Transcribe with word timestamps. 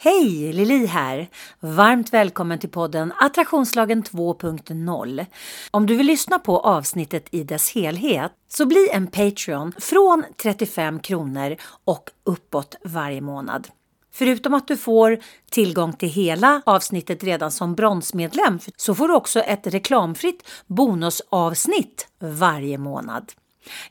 Hej! 0.00 0.52
Lili 0.52 0.86
här. 0.86 1.28
Varmt 1.60 2.12
välkommen 2.12 2.58
till 2.58 2.68
podden 2.68 3.12
Attraktionslagen 3.20 4.02
2.0. 4.02 5.26
Om 5.70 5.86
du 5.86 5.96
vill 5.96 6.06
lyssna 6.06 6.38
på 6.38 6.60
avsnittet 6.60 7.26
i 7.30 7.44
dess 7.44 7.74
helhet 7.74 8.32
så 8.48 8.66
bli 8.66 8.88
en 8.92 9.06
Patreon 9.06 9.72
från 9.78 10.24
35 10.42 11.00
kronor 11.00 11.56
och 11.84 12.10
uppåt 12.24 12.76
varje 12.84 13.20
månad. 13.20 13.68
Förutom 14.12 14.54
att 14.54 14.68
du 14.68 14.76
får 14.76 15.18
tillgång 15.50 15.92
till 15.92 16.08
hela 16.08 16.62
avsnittet 16.66 17.24
redan 17.24 17.50
som 17.50 17.74
bronsmedlem 17.74 18.58
så 18.76 18.94
får 18.94 19.08
du 19.08 19.14
också 19.14 19.40
ett 19.40 19.66
reklamfritt 19.66 20.48
bonusavsnitt 20.66 22.08
varje 22.18 22.78
månad. 22.78 23.32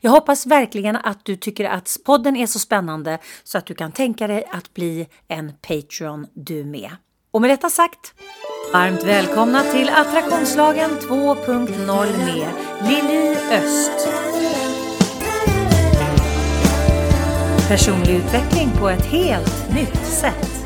Jag 0.00 0.10
hoppas 0.10 0.46
verkligen 0.46 0.96
att 0.96 1.24
du 1.24 1.36
tycker 1.36 1.64
att 1.64 1.96
podden 2.04 2.36
är 2.36 2.46
så 2.46 2.58
spännande 2.58 3.18
så 3.44 3.58
att 3.58 3.66
du 3.66 3.74
kan 3.74 3.92
tänka 3.92 4.26
dig 4.26 4.44
att 4.50 4.74
bli 4.74 5.08
en 5.28 5.52
Patreon 5.52 6.26
du 6.34 6.64
med. 6.64 6.90
Och 7.30 7.40
med 7.40 7.50
detta 7.50 7.70
sagt, 7.70 8.14
varmt 8.72 9.04
välkomna 9.04 9.62
till 9.62 9.88
Attraktionslagen 9.88 10.90
2.0 10.90 12.18
med 12.24 12.48
Lili 12.88 13.36
Öst. 13.52 14.08
Personlig 17.68 18.14
utveckling 18.14 18.70
på 18.80 18.88
ett 18.88 19.06
helt 19.06 19.74
nytt 19.74 20.06
sätt. 20.06 20.57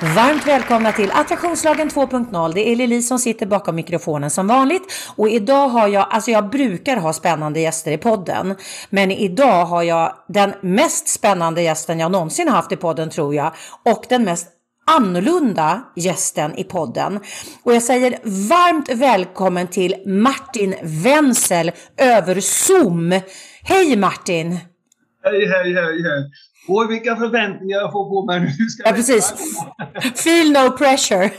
Varmt 0.00 0.46
välkomna 0.46 0.92
till 0.92 1.10
Attraktionslagen 1.10 1.88
2.0. 1.88 2.54
Det 2.54 2.68
är 2.68 2.76
Lili 2.76 3.02
som 3.02 3.18
sitter 3.18 3.46
bakom 3.46 3.76
mikrofonen 3.76 4.30
som 4.30 4.46
vanligt 4.46 4.82
och 5.16 5.28
idag 5.28 5.68
har 5.68 5.88
jag, 5.88 6.06
alltså 6.10 6.30
jag 6.30 6.50
brukar 6.50 6.96
ha 6.96 7.12
spännande 7.12 7.60
gäster 7.60 7.92
i 7.92 7.98
podden, 7.98 8.54
men 8.90 9.10
idag 9.10 9.64
har 9.64 9.82
jag 9.82 10.12
den 10.28 10.54
mest 10.60 11.08
spännande 11.08 11.62
gästen 11.62 12.00
jag 12.00 12.12
någonsin 12.12 12.48
haft 12.48 12.72
i 12.72 12.76
podden 12.76 13.10
tror 13.10 13.34
jag 13.34 13.54
och 13.84 14.04
den 14.08 14.24
mest 14.24 14.48
annorlunda 14.86 15.82
gästen 15.96 16.58
i 16.58 16.64
podden. 16.64 17.20
Och 17.62 17.74
jag 17.74 17.82
säger 17.82 18.18
varmt 18.48 18.88
välkommen 18.88 19.66
till 19.66 19.94
Martin 20.06 20.74
Wenzel 20.82 21.72
över 21.96 22.40
Zoom. 22.40 23.20
Hej 23.62 23.96
Martin! 23.96 24.58
Hej, 25.22 25.46
hej, 25.46 25.74
hej, 25.74 26.02
hej. 26.02 26.30
Oj, 26.68 26.86
vilka 26.88 27.16
förväntningar 27.16 27.78
jag 27.78 27.92
får 27.92 28.08
på 28.10 28.26
mig 28.26 28.40
nu. 28.40 28.52
ja, 28.84 28.92
precis. 28.92 29.34
Feel 30.14 30.52
no 30.52 30.70
pressure. 30.70 31.30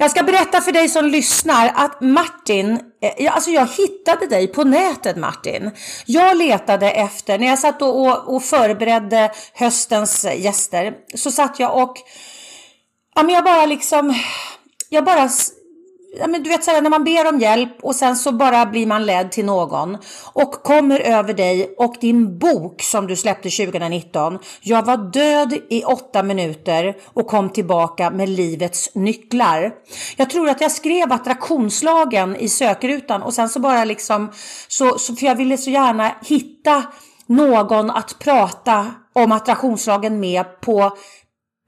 Jag 0.00 0.10
ska 0.10 0.22
berätta 0.22 0.60
för 0.60 0.72
dig 0.72 0.88
som 0.88 1.04
lyssnar 1.04 1.72
att 1.74 2.00
Martin, 2.00 2.80
eh, 3.02 3.34
alltså 3.34 3.50
jag 3.50 3.66
hittade 3.66 4.26
dig 4.26 4.46
på 4.46 4.64
nätet 4.64 5.16
Martin. 5.16 5.70
Jag 6.06 6.36
letade 6.36 6.90
efter, 6.90 7.38
när 7.38 7.46
jag 7.46 7.58
satt 7.58 7.82
och, 7.82 8.34
och 8.34 8.42
förberedde 8.42 9.30
höstens 9.54 10.24
gäster, 10.24 10.94
så 11.14 11.30
satt 11.30 11.60
jag 11.60 11.82
och, 11.82 11.96
ja 13.14 13.22
men 13.22 13.34
jag 13.34 13.44
bara 13.44 13.66
liksom, 13.66 14.14
jag 14.88 15.04
bara 15.04 15.28
ja, 16.12 16.26
men 16.26 16.42
du 16.42 16.50
vet 16.50 16.64
så 16.64 16.70
här, 16.70 16.82
när 16.82 16.90
man 16.90 17.04
ber 17.04 17.28
om 17.28 17.40
hjälp 17.40 17.72
och 17.82 17.94
sen 17.94 18.16
så 18.16 18.32
bara 18.32 18.66
blir 18.66 18.86
man 18.86 19.06
ledd 19.06 19.32
till 19.32 19.44
någon 19.44 19.98
och 20.32 20.52
kommer 20.52 21.00
över 21.00 21.34
dig 21.34 21.74
och 21.78 21.94
din 22.00 22.38
bok 22.38 22.82
som 22.82 23.06
du 23.06 23.16
släppte 23.16 23.50
2019. 23.50 24.38
Jag 24.60 24.86
var 24.86 24.96
död 24.96 25.54
i 25.70 25.84
åtta 25.84 26.22
minuter 26.22 26.96
och 27.04 27.26
kom 27.26 27.50
tillbaka 27.50 28.10
med 28.10 28.28
livets 28.28 28.94
nycklar. 28.94 29.72
Jag 30.16 30.30
tror 30.30 30.48
att 30.48 30.60
jag 30.60 30.72
skrev 30.72 31.12
attraktionslagen 31.12 32.36
i 32.36 32.48
sökrutan 32.48 33.22
och 33.22 33.34
sen 33.34 33.48
så 33.48 33.60
bara 33.60 33.84
liksom 33.84 34.32
så, 34.68 34.98
så 34.98 35.16
för 35.16 35.26
jag 35.26 35.34
ville 35.34 35.56
så 35.56 35.70
gärna 35.70 36.12
hitta 36.22 36.84
någon 37.26 37.90
att 37.90 38.18
prata 38.18 38.86
om 39.12 39.32
attraktionslagen 39.32 40.20
med 40.20 40.60
på 40.60 40.92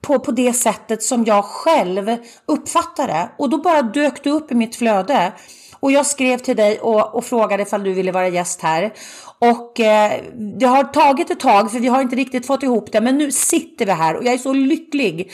på, 0.01 0.19
på 0.19 0.31
det 0.31 0.53
sättet 0.53 1.03
som 1.03 1.25
jag 1.25 1.45
själv 1.45 2.17
uppfattade. 2.47 3.31
Och 3.39 3.51
då 3.51 3.59
bara 3.59 3.83
dök 3.83 4.25
du 4.25 4.31
upp 4.31 4.53
i 4.53 4.55
mitt 4.55 4.77
flöde. 4.77 5.33
Och 5.81 5.93
jag 5.93 6.07
skrev 6.07 6.39
till 6.39 6.57
dig 6.57 6.81
och, 6.81 7.15
och 7.15 7.25
frågade 7.25 7.63
ifall 7.63 7.85
du 7.85 7.93
ville 7.93 8.13
vara 8.13 8.29
gäst 8.29 8.63
här. 8.63 8.93
Och 9.39 9.81
eh, 9.81 10.13
det 10.61 10.67
har 10.67 10.85
tagit 10.85 11.31
ett 11.31 11.41
tag 11.41 11.73
för 11.73 11.79
vi 11.79 11.89
har 11.89 12.03
inte 12.03 12.17
riktigt 12.17 12.47
fått 12.47 12.63
ihop 12.63 12.93
det. 12.93 13.01
Men 13.01 13.19
nu 13.19 13.33
sitter 13.33 13.87
vi 13.87 13.93
här 13.93 14.17
och 14.17 14.25
jag 14.25 14.35
är 14.35 14.39
så 14.39 14.53
lycklig. 14.53 15.33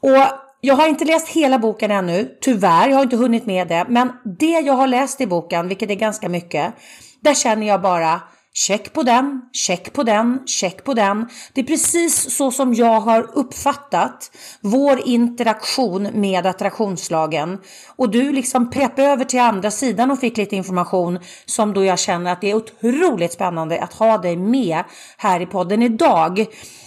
Och 0.00 0.16
jag 0.60 0.74
har 0.74 0.88
inte 0.88 1.04
läst 1.04 1.28
hela 1.28 1.58
boken 1.58 1.90
ännu, 1.90 2.36
tyvärr. 2.40 2.88
Jag 2.88 2.96
har 2.96 3.02
inte 3.02 3.16
hunnit 3.16 3.46
med 3.46 3.68
det. 3.68 3.86
Men 3.88 4.12
det 4.38 4.60
jag 4.60 4.74
har 4.74 4.86
läst 4.86 5.20
i 5.20 5.26
boken, 5.26 5.68
vilket 5.68 5.90
är 5.90 5.94
ganska 5.94 6.28
mycket, 6.28 6.74
där 7.20 7.34
känner 7.34 7.66
jag 7.66 7.82
bara 7.82 8.20
Check 8.66 8.92
på 8.92 9.02
den, 9.02 9.42
check 9.52 9.92
på 9.92 10.02
den, 10.02 10.46
check 10.46 10.84
på 10.84 10.94
den. 10.94 11.28
Det 11.52 11.60
är 11.60 11.64
precis 11.64 12.36
så 12.36 12.50
som 12.50 12.74
jag 12.74 13.00
har 13.00 13.38
uppfattat 13.38 14.30
vår 14.60 15.08
interaktion 15.08 16.08
med 16.12 16.46
attraktionslagen. 16.46 17.58
Och 17.96 18.10
du 18.10 18.32
liksom 18.32 18.70
prepp 18.70 18.98
över 18.98 19.24
till 19.24 19.40
andra 19.40 19.70
sidan 19.70 20.10
och 20.10 20.20
fick 20.20 20.36
lite 20.36 20.56
information 20.56 21.18
som 21.46 21.72
då 21.72 21.84
jag 21.84 21.98
känner 21.98 22.32
att 22.32 22.40
det 22.40 22.50
är 22.50 22.54
otroligt 22.54 23.32
spännande 23.32 23.82
att 23.82 23.94
ha 23.94 24.18
dig 24.18 24.36
med 24.36 24.84
här 25.16 25.40
i 25.40 25.46
podden 25.46 25.82
idag. 25.82 26.46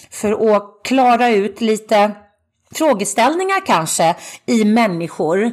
För 0.09 0.55
att 0.55 0.63
klara 0.83 1.29
ut 1.29 1.61
lite 1.61 2.11
frågeställningar 2.75 3.65
kanske 3.65 4.15
i 4.45 4.65
människor. 4.65 5.51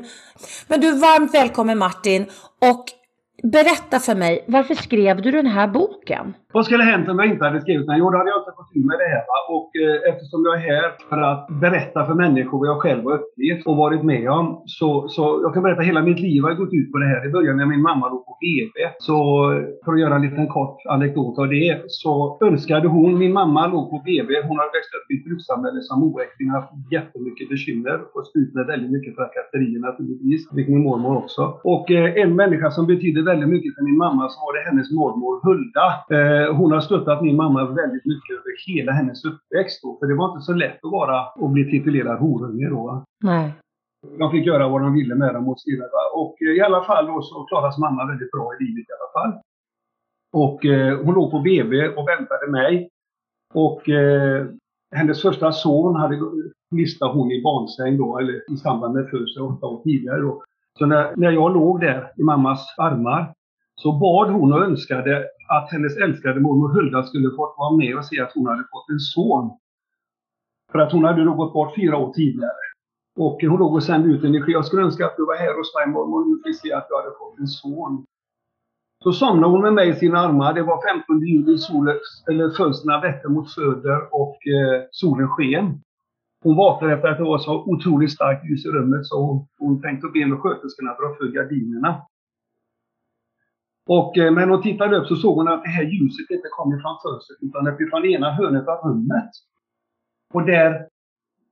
Men 0.67 0.81
du 0.81 0.89
är 0.89 0.97
varmt 0.97 1.35
välkommen 1.35 1.79
Martin 1.79 2.27
och 2.61 2.85
Berätta 3.43 3.99
för 3.99 4.15
mig, 4.15 4.45
varför 4.47 4.75
skrev 4.75 5.23
du 5.23 5.31
den 5.31 5.47
här 5.47 5.69
boken? 5.69 6.35
Vad 6.53 6.65
skulle 6.67 6.85
hänt 6.85 7.09
om 7.09 7.19
jag 7.19 7.29
inte 7.29 7.45
hade 7.45 7.61
skrivit 7.61 7.87
den? 7.87 7.99
Jo, 7.99 8.11
då 8.11 8.19
hade 8.19 8.31
jag 8.31 8.41
inte 8.41 8.57
fått 8.57 8.73
till 8.73 8.87
med 8.91 8.99
det 9.03 9.09
här. 9.15 9.25
Och 9.57 9.71
eh, 9.85 10.11
eftersom 10.11 10.41
jag 10.47 10.55
är 10.59 10.65
här 10.71 10.87
för 11.11 11.21
att 11.31 11.45
berätta 11.65 12.07
för 12.07 12.15
människor 12.15 12.59
vad 12.59 12.69
jag 12.69 12.81
själv 12.83 13.03
har 13.05 13.15
upplevt 13.19 13.67
och 13.67 13.77
varit 13.77 14.03
med 14.03 14.31
om. 14.39 14.63
Så, 14.67 15.09
så 15.09 15.23
jag 15.45 15.55
kan 15.55 15.63
berätta 15.63 15.83
hela 15.83 16.03
mitt 16.03 16.21
liv 16.21 16.43
har 16.43 16.55
gått 16.55 16.73
ut 16.73 16.93
på 16.93 16.99
det 16.99 17.09
här. 17.13 17.27
I 17.27 17.31
början 17.37 17.57
när 17.57 17.67
min 17.67 17.83
mamma 17.83 18.09
låg 18.09 18.27
på 18.27 18.35
BB. 18.45 18.77
Så 18.99 19.17
för 19.85 19.93
att 19.93 20.01
göra 20.01 20.15
en 20.17 20.23
liten 20.23 20.49
kort 20.57 20.79
anekdot 20.95 21.39
av 21.39 21.49
det 21.49 21.83
så 21.87 22.39
önskade 22.49 22.89
hon, 22.89 23.19
min 23.19 23.33
mamma 23.33 23.67
låg 23.67 23.85
på 23.91 23.99
BB. 24.07 24.31
Hon 24.49 24.59
hade 24.61 24.73
växt 24.79 24.93
upp 24.99 25.07
i 25.11 25.15
ett 25.19 25.25
brukssamhälle 25.25 25.81
som 25.81 26.03
oäkting, 26.03 26.49
haft 26.49 26.73
jättemycket 26.97 27.49
bekymmer 27.49 27.97
och 28.15 28.27
stått 28.27 28.55
med 28.55 28.67
väldigt 28.73 28.93
mycket 28.97 29.17
trakasserier 29.17 29.81
naturligtvis. 29.89 30.41
Fick 30.57 30.69
min 30.69 30.83
mormor 30.89 31.17
också. 31.23 31.43
Och 31.75 31.91
eh, 31.91 32.23
en 32.23 32.37
människa 32.37 32.71
som 32.71 32.87
betyder 32.87 33.28
väldigt 33.31 33.49
mycket 33.49 33.75
för 33.75 33.83
min 33.83 33.99
mamma 34.05 34.29
så 34.29 34.37
var 34.45 34.53
det 34.57 34.71
hennes 34.71 34.91
mormor 34.91 35.35
Hulda. 35.47 35.87
Eh, 36.17 36.57
hon 36.59 36.73
har 36.73 36.81
stöttat 36.81 37.23
min 37.23 37.37
mamma 37.37 37.61
väldigt 37.65 38.07
mycket 38.13 38.33
över 38.39 38.53
hela 38.67 38.93
hennes 38.93 39.25
uppväxt 39.25 39.83
då, 39.83 39.97
för 39.99 40.07
det 40.07 40.15
var 40.15 40.29
inte 40.31 40.45
så 40.45 40.53
lätt 40.53 40.85
att 40.85 40.93
vara 41.01 41.19
och 41.41 41.51
bli 41.51 41.65
titulerad 41.71 42.19
horunge 42.19 42.69
då. 42.69 43.05
Nej. 43.25 43.55
De 44.19 44.31
fick 44.31 44.47
göra 44.47 44.69
vad 44.69 44.81
de 44.83 44.95
ville 44.95 45.15
med 45.15 45.35
dem 45.35 45.49
och 45.49 45.61
så 45.61 45.71
Och 46.15 46.37
eh, 46.43 46.55
i 46.59 46.61
alla 46.61 46.83
fall 46.85 47.07
då 47.07 47.23
så 47.23 47.45
klarade 47.45 47.81
mamma 47.81 48.07
väldigt 48.07 48.31
bra 48.31 48.47
i 48.55 48.65
livet 48.65 48.87
i 48.89 48.93
alla 48.99 49.13
fall. 49.17 49.33
Och 50.33 50.65
eh, 50.65 51.05
hon 51.05 51.15
låg 51.15 51.31
på 51.31 51.39
BB 51.41 51.89
och 51.89 52.09
väntade 52.09 52.47
mig. 52.51 52.89
Och 53.55 53.89
eh, 53.89 54.47
hennes 54.95 55.23
första 55.23 55.53
son 55.53 55.97
hade 55.97 56.19
mistade 56.71 57.13
hon 57.13 57.33
i 57.33 57.43
barnsäng 57.43 57.97
då, 57.97 58.19
eller 58.19 58.53
i 58.53 58.57
samband 58.57 58.95
med 58.95 59.11
födseln 59.11 59.47
åtta 59.47 59.67
år 59.67 59.83
tidigare 59.83 60.21
då. 60.21 60.43
Så 60.79 60.87
när, 60.87 61.17
när 61.17 61.31
jag 61.31 61.55
låg 61.55 61.81
där 61.81 62.13
i 62.17 62.23
mammas 62.23 62.75
armar 62.79 63.35
så 63.75 63.93
bad 63.93 64.31
hon 64.31 64.53
och 64.53 64.65
önskade 64.65 65.27
att 65.49 65.73
hennes 65.73 65.97
älskade 65.97 66.41
mormor 66.41 66.69
Hulda 66.69 67.03
skulle 67.03 67.31
få 67.31 67.55
vara 67.59 67.77
med 67.77 67.99
och 67.99 68.05
se 68.05 68.21
att 68.21 68.33
hon 68.35 68.47
hade 68.47 68.63
fått 68.63 68.89
en 68.91 68.99
son. 68.99 69.51
För 70.73 70.79
att 70.79 70.93
hon 70.93 71.05
hade 71.05 71.25
då 71.25 71.35
gått 71.35 71.53
bort 71.53 71.75
fyra 71.77 71.97
år 71.97 72.13
tidigare. 72.13 72.65
Och 73.19 73.39
hon 73.43 73.59
låg 73.59 73.75
och 73.75 73.83
sände 73.83 74.09
ut 74.09 74.25
energi. 74.25 74.53
Jag 74.53 74.65
skulle 74.65 74.83
önska 74.83 75.07
att 75.07 75.17
du 75.17 75.27
var 75.27 75.37
här 75.37 75.57
hos 75.59 75.75
mig 75.75 75.87
mormor. 75.95 76.25
Nu 76.25 76.43
fick 76.45 76.61
se 76.61 76.73
att 76.73 76.89
du 76.89 76.97
hade 76.97 77.19
fått 77.19 77.39
en 77.39 77.47
son. 77.47 78.05
Så 79.03 79.13
somnade 79.13 79.53
hon 79.53 79.63
med 79.63 79.73
mig 79.73 79.89
i 79.89 79.95
sina 79.95 80.19
armar. 80.19 80.55
Det 80.55 80.63
var 80.63 80.97
15 80.97 81.21
juli, 81.27 81.59
solen, 81.59 81.97
eller 82.31 82.51
fönstren 82.51 83.01
vette 83.01 83.29
mot 83.29 83.51
söder 83.51 84.15
och 84.15 84.39
eh, 84.47 84.83
solen 84.91 85.29
sken. 85.29 85.81
Hon 86.43 86.57
vaknade 86.57 86.95
efter 86.95 87.09
att 87.09 87.19
det 87.19 87.25
var 87.25 87.39
så 87.39 87.65
otroligt 87.65 88.13
starkt 88.13 88.45
ljus 88.45 88.67
i 88.67 88.69
rummet 88.69 89.07
så 89.07 89.23
hon, 89.27 89.47
hon 89.59 89.83
tänkte 89.83 90.07
be 90.15 90.27
med 90.27 90.39
sköterskorna 90.39 90.91
dra 90.91 91.15
för 91.19 91.27
gardinerna. 91.35 92.03
Och, 93.89 94.19
eh, 94.19 94.33
när 94.33 94.47
hon 94.47 94.63
tittade 94.63 94.97
upp 94.97 95.07
så 95.07 95.17
såg 95.17 95.37
hon 95.37 95.49
att 95.49 95.63
det 95.63 95.69
här 95.69 95.85
ljuset 95.85 96.31
inte 96.31 96.49
kom 96.51 96.73
ifrån 96.73 96.97
fönstret 97.03 97.39
utan 97.43 97.65
det 97.65 97.77
kom 97.77 97.89
från 97.91 98.05
ena 98.05 98.31
hörnet 98.31 98.69
av 98.69 98.79
rummet. 98.85 99.31
Och 100.35 100.47
där 100.47 100.87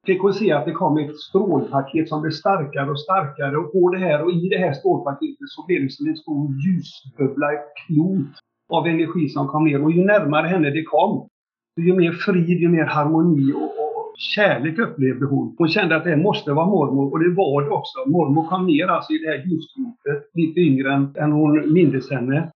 fick 0.06 0.22
hon 0.22 0.34
se 0.34 0.52
att 0.52 0.64
det 0.64 0.72
kom 0.72 0.98
ett 0.98 1.16
strålpaket 1.16 2.08
som 2.08 2.22
blev 2.22 2.30
starkare 2.30 2.90
och 2.90 3.00
starkare. 3.00 3.56
Och 3.56 3.72
på 3.72 3.90
det 3.90 3.98
här 3.98 4.22
och 4.24 4.32
i 4.32 4.48
det 4.48 4.58
här 4.58 4.72
strålpaketet 4.72 5.48
så 5.48 5.66
blev 5.66 5.82
det 5.82 5.90
som 5.90 6.06
en 6.06 6.16
stor 6.16 6.54
ljusbubbla, 6.64 7.52
ett 7.52 7.72
klot 7.86 8.34
av 8.68 8.86
energi 8.86 9.28
som 9.28 9.48
kom 9.48 9.64
ner. 9.64 9.82
Och 9.84 9.92
ju 9.92 10.04
närmare 10.04 10.46
henne 10.46 10.70
det 10.70 10.82
kom, 10.82 11.28
ju 11.76 11.94
mer 11.94 12.12
frid, 12.12 12.60
ju 12.60 12.68
mer 12.68 12.84
harmoni 12.84 13.52
och, 13.52 13.85
kärlek 14.16 14.78
upplevde 14.78 15.26
hon. 15.26 15.54
Hon 15.58 15.68
kände 15.68 15.96
att 15.96 16.04
det 16.04 16.16
måste 16.16 16.52
vara 16.52 16.66
mormor 16.66 17.12
och 17.12 17.18
det 17.18 17.34
var 17.34 17.62
det 17.62 17.70
också. 17.70 17.98
Mormor 18.06 18.48
kom 18.48 18.66
ner 18.66 18.88
alltså 18.88 19.12
i 19.12 19.18
det 19.18 19.30
här 19.30 19.44
ljusklotet, 19.46 20.30
lite 20.34 20.60
yngre 20.60 20.92
än, 21.18 21.32
hon 21.32 21.72
mindes 21.72 22.10
henne. 22.10 22.52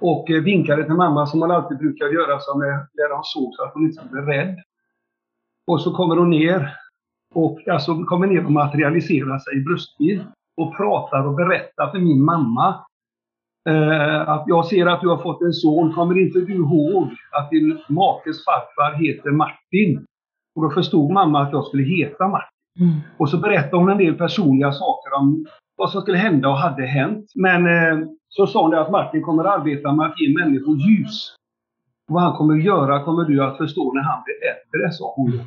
och 0.00 0.30
eh, 0.30 0.42
vinkade 0.42 0.84
till 0.84 0.94
mamma 0.94 1.26
som 1.26 1.40
hon 1.40 1.50
alltid 1.50 1.78
brukar 1.78 2.06
göra 2.06 2.38
som 2.40 2.58
när 2.58 3.14
hon 3.14 3.24
såg 3.24 3.54
så 3.54 3.64
att 3.64 3.74
hon 3.74 3.82
inte 3.82 3.94
skulle 3.94 4.22
bli 4.22 4.32
rädd. 4.34 4.56
Och 5.66 5.80
så 5.80 5.92
kommer 5.92 6.16
hon 6.16 6.30
ner 6.30 6.76
och 7.34 7.68
alltså 7.68 8.04
kommer 8.04 8.26
ner 8.26 8.44
och 8.44 8.52
materialiserar 8.52 9.38
sig 9.38 9.56
i 9.56 9.60
bröstbild 9.60 10.22
och 10.56 10.76
pratar 10.76 11.26
och 11.26 11.34
berättar 11.34 11.90
för 11.90 11.98
min 11.98 12.24
mamma 12.24 12.84
eh, 13.68 14.28
att 14.28 14.44
jag 14.46 14.66
ser 14.66 14.86
att 14.86 15.00
du 15.00 15.08
har 15.08 15.22
fått 15.22 15.42
en 15.42 15.52
son. 15.52 15.92
Kommer 15.92 16.18
inte 16.18 16.40
du 16.40 16.54
ihåg 16.54 17.08
att 17.30 17.50
din 17.50 17.68
makes 17.88 18.44
farfar 18.44 19.02
heter 19.02 19.30
Martin? 19.30 20.06
Och 20.54 20.62
då 20.62 20.70
förstod 20.70 21.10
mamma 21.10 21.42
att 21.42 21.52
jag 21.52 21.64
skulle 21.64 21.82
heta 21.82 22.28
Martin. 22.28 22.48
Mm. 22.80 23.00
Och 23.16 23.28
så 23.28 23.38
berättade 23.38 23.76
hon 23.76 23.90
en 23.90 23.98
del 23.98 24.14
personliga 24.14 24.72
saker 24.72 25.14
om 25.20 25.46
vad 25.76 25.90
som 25.90 26.02
skulle 26.02 26.18
hända 26.18 26.48
och 26.48 26.56
hade 26.56 26.86
hänt. 26.86 27.32
Men 27.34 27.66
eh, 27.66 28.06
så 28.28 28.46
sa 28.46 28.62
hon 28.62 28.74
att 28.74 28.90
Martin 28.90 29.22
kommer 29.22 29.44
att 29.44 29.60
arbeta 29.60 29.92
med 29.92 30.06
att 30.06 30.20
ge 30.20 30.34
människor 30.34 30.76
ljus. 30.76 31.34
Vad 32.06 32.22
han 32.22 32.36
kommer 32.36 32.54
att 32.54 32.64
göra 32.64 33.04
kommer 33.04 33.24
du 33.24 33.44
att 33.44 33.56
förstå 33.56 33.92
när 33.92 34.02
han 34.02 34.22
blir 34.24 34.36
äldre, 34.50 34.92
sa 34.92 35.12
hon. 35.16 35.40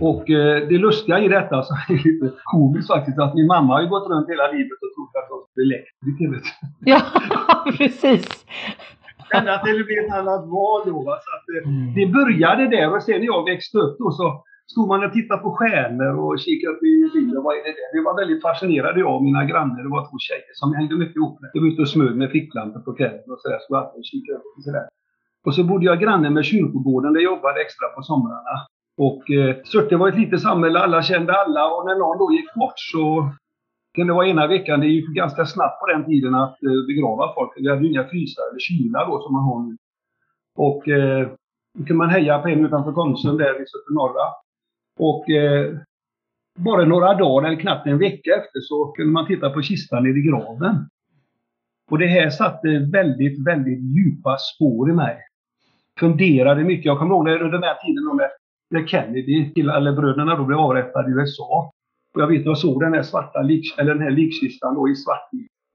Och 0.00 0.30
eh, 0.30 0.68
det 0.68 0.78
lustiga 0.78 1.18
i 1.20 1.28
detta, 1.28 1.62
så 1.62 1.74
är 1.88 1.92
lite 1.92 2.36
komiskt 2.44 2.88
faktiskt, 2.88 3.18
att 3.18 3.34
min 3.34 3.46
mamma 3.46 3.74
har 3.74 3.82
ju 3.82 3.88
gått 3.88 4.10
runt 4.10 4.28
hela 4.28 4.52
livet 4.52 4.78
och 4.82 4.90
trott 4.94 5.22
att 5.22 5.28
jag 5.30 5.38
skulle 5.50 5.66
bli 5.66 5.74
elektriker. 5.74 6.42
Ja, 6.80 7.00
precis. 7.78 8.46
Ända 9.38 9.58
till 9.58 9.78
det 9.78 9.84
blev 9.84 10.04
ett 10.04 10.14
annat 10.20 10.44
val 10.56 10.82
då. 10.86 11.02
Så 11.24 11.30
att, 11.36 11.46
eh, 11.54 11.68
mm. 11.68 11.94
Det 11.94 12.06
började 12.18 12.64
där 12.76 12.94
och 12.94 13.02
sen 13.02 13.18
när 13.20 13.26
jag 13.26 13.44
växte 13.44 13.78
upp 13.78 13.98
då 13.98 14.10
så 14.10 14.44
stod 14.72 14.88
man 14.88 15.04
och 15.04 15.12
tittade 15.12 15.42
på 15.42 15.50
stjärnor 15.56 16.12
och 16.24 16.38
kikade 16.44 16.72
upp 16.72 16.82
i 16.82 16.94
rymden. 17.14 17.42
Vad 17.42 17.54
är 17.58 17.62
det 17.68 17.76
där? 17.80 17.88
Vi 17.96 18.00
var 18.06 18.14
väldigt 18.20 18.42
fascinerade, 18.42 19.00
jag 19.00 19.14
och 19.16 19.24
mina 19.28 19.44
grannar. 19.44 19.82
Det 19.82 19.92
var 19.96 20.04
två 20.08 20.18
tjejer 20.28 20.52
som 20.60 20.74
hängde 20.74 20.94
mycket 21.02 21.16
ihop. 21.16 21.38
Jag 21.52 21.60
var 21.62 21.68
ute 21.68 21.82
och 21.82 21.92
smög 21.94 22.14
med 22.16 22.30
ficklampor 22.30 22.80
på 22.80 22.92
kvällen 22.98 23.28
och 23.32 23.40
sådär. 23.42 23.58
Så 23.66 23.76
och 23.96 24.04
kikade 24.10 24.38
upp 24.38 24.56
och 24.56 24.64
sådär. 24.66 24.86
Och 25.46 25.54
så 25.54 25.64
bodde 25.64 25.84
jag 25.84 26.00
granne 26.00 26.30
med 26.30 26.44
kyrkogården 26.44 27.12
där 27.12 27.20
jag 27.20 27.32
jobbade 27.32 27.60
extra 27.60 27.86
på 27.88 28.02
somrarna. 28.02 28.56
Och 29.06 29.30
eh, 29.30 29.56
Surte 29.64 29.96
var 29.96 30.08
ett 30.08 30.18
litet 30.22 30.40
samhälle, 30.40 30.78
alla 30.78 31.02
kände 31.02 31.32
alla 31.32 31.62
och 31.74 31.86
när 31.86 31.98
någon 31.98 32.18
då 32.18 32.32
gick 32.32 32.54
bort 32.54 32.78
så 32.92 33.32
kunde 33.94 34.12
det 34.12 34.16
vara 34.16 34.26
ena 34.26 34.46
veckan, 34.46 34.80
det 34.80 34.86
gick 34.86 35.08
ganska 35.08 35.46
snabbt 35.46 35.80
på 35.80 35.86
den 35.86 36.04
tiden 36.04 36.34
att 36.34 36.62
eh, 36.62 36.86
begrava 36.86 37.34
folk. 37.34 37.52
Vi 37.56 37.68
hade 37.68 37.82
ju 37.82 37.88
inga 37.88 38.04
frysar 38.04 38.42
eller 38.50 38.60
kylar 38.60 39.06
då 39.06 39.22
som 39.22 39.32
man 39.32 39.44
har 39.44 39.62
nu. 39.62 39.76
Och 40.56 40.88
eh, 40.88 41.28
då 41.78 41.84
kunde 41.84 41.94
man 41.94 42.10
heja 42.10 42.38
på 42.38 42.48
en 42.48 42.66
utanför 42.66 42.92
Konsum 42.92 43.36
där 43.36 43.62
i 43.62 43.66
Surte 43.66 43.94
norra. 43.94 44.26
Och 44.98 45.30
eh, 45.30 45.76
bara 46.58 46.84
några 46.84 47.14
dagar, 47.14 47.48
eller 47.48 47.60
knappt 47.60 47.86
en 47.86 47.98
vecka 47.98 48.30
efter, 48.30 48.60
så 48.60 48.84
kunde 48.84 49.12
man 49.12 49.26
titta 49.26 49.50
på 49.50 49.62
kistan 49.62 50.02
nere 50.02 50.18
i 50.18 50.22
graven. 50.22 50.88
Och 51.90 51.98
det 51.98 52.06
här 52.06 52.30
satte 52.30 52.68
väldigt, 52.92 53.46
väldigt 53.46 53.80
djupa 53.82 54.36
spår 54.38 54.90
i 54.90 54.92
mig. 54.92 55.18
Funderade 56.00 56.64
mycket. 56.64 56.84
Jag 56.84 56.98
kommer 56.98 57.14
ihåg 57.14 57.24
när, 57.24 57.42
under 57.42 57.58
den 57.58 57.62
här 57.62 57.74
tiden 57.74 58.28
när 58.70 58.86
Kennedy, 58.86 59.52
eller 59.56 59.92
bröderna 59.92 60.36
då 60.36 60.44
blev 60.44 60.58
avrättade 60.58 61.10
i 61.10 61.14
USA. 61.14 61.72
Och 62.14 62.20
jag 62.22 62.26
vet, 62.26 62.44
jag 62.44 62.58
såg 62.58 62.80
den 62.80 62.94
här 62.94 63.02
svarta 63.02 63.42
lik, 63.42 63.78
eller 63.78 63.94
den 63.94 64.02
här 64.02 64.10
likkistan 64.10 64.74
då 64.74 64.88
i 64.88 64.96
svart 64.96 65.30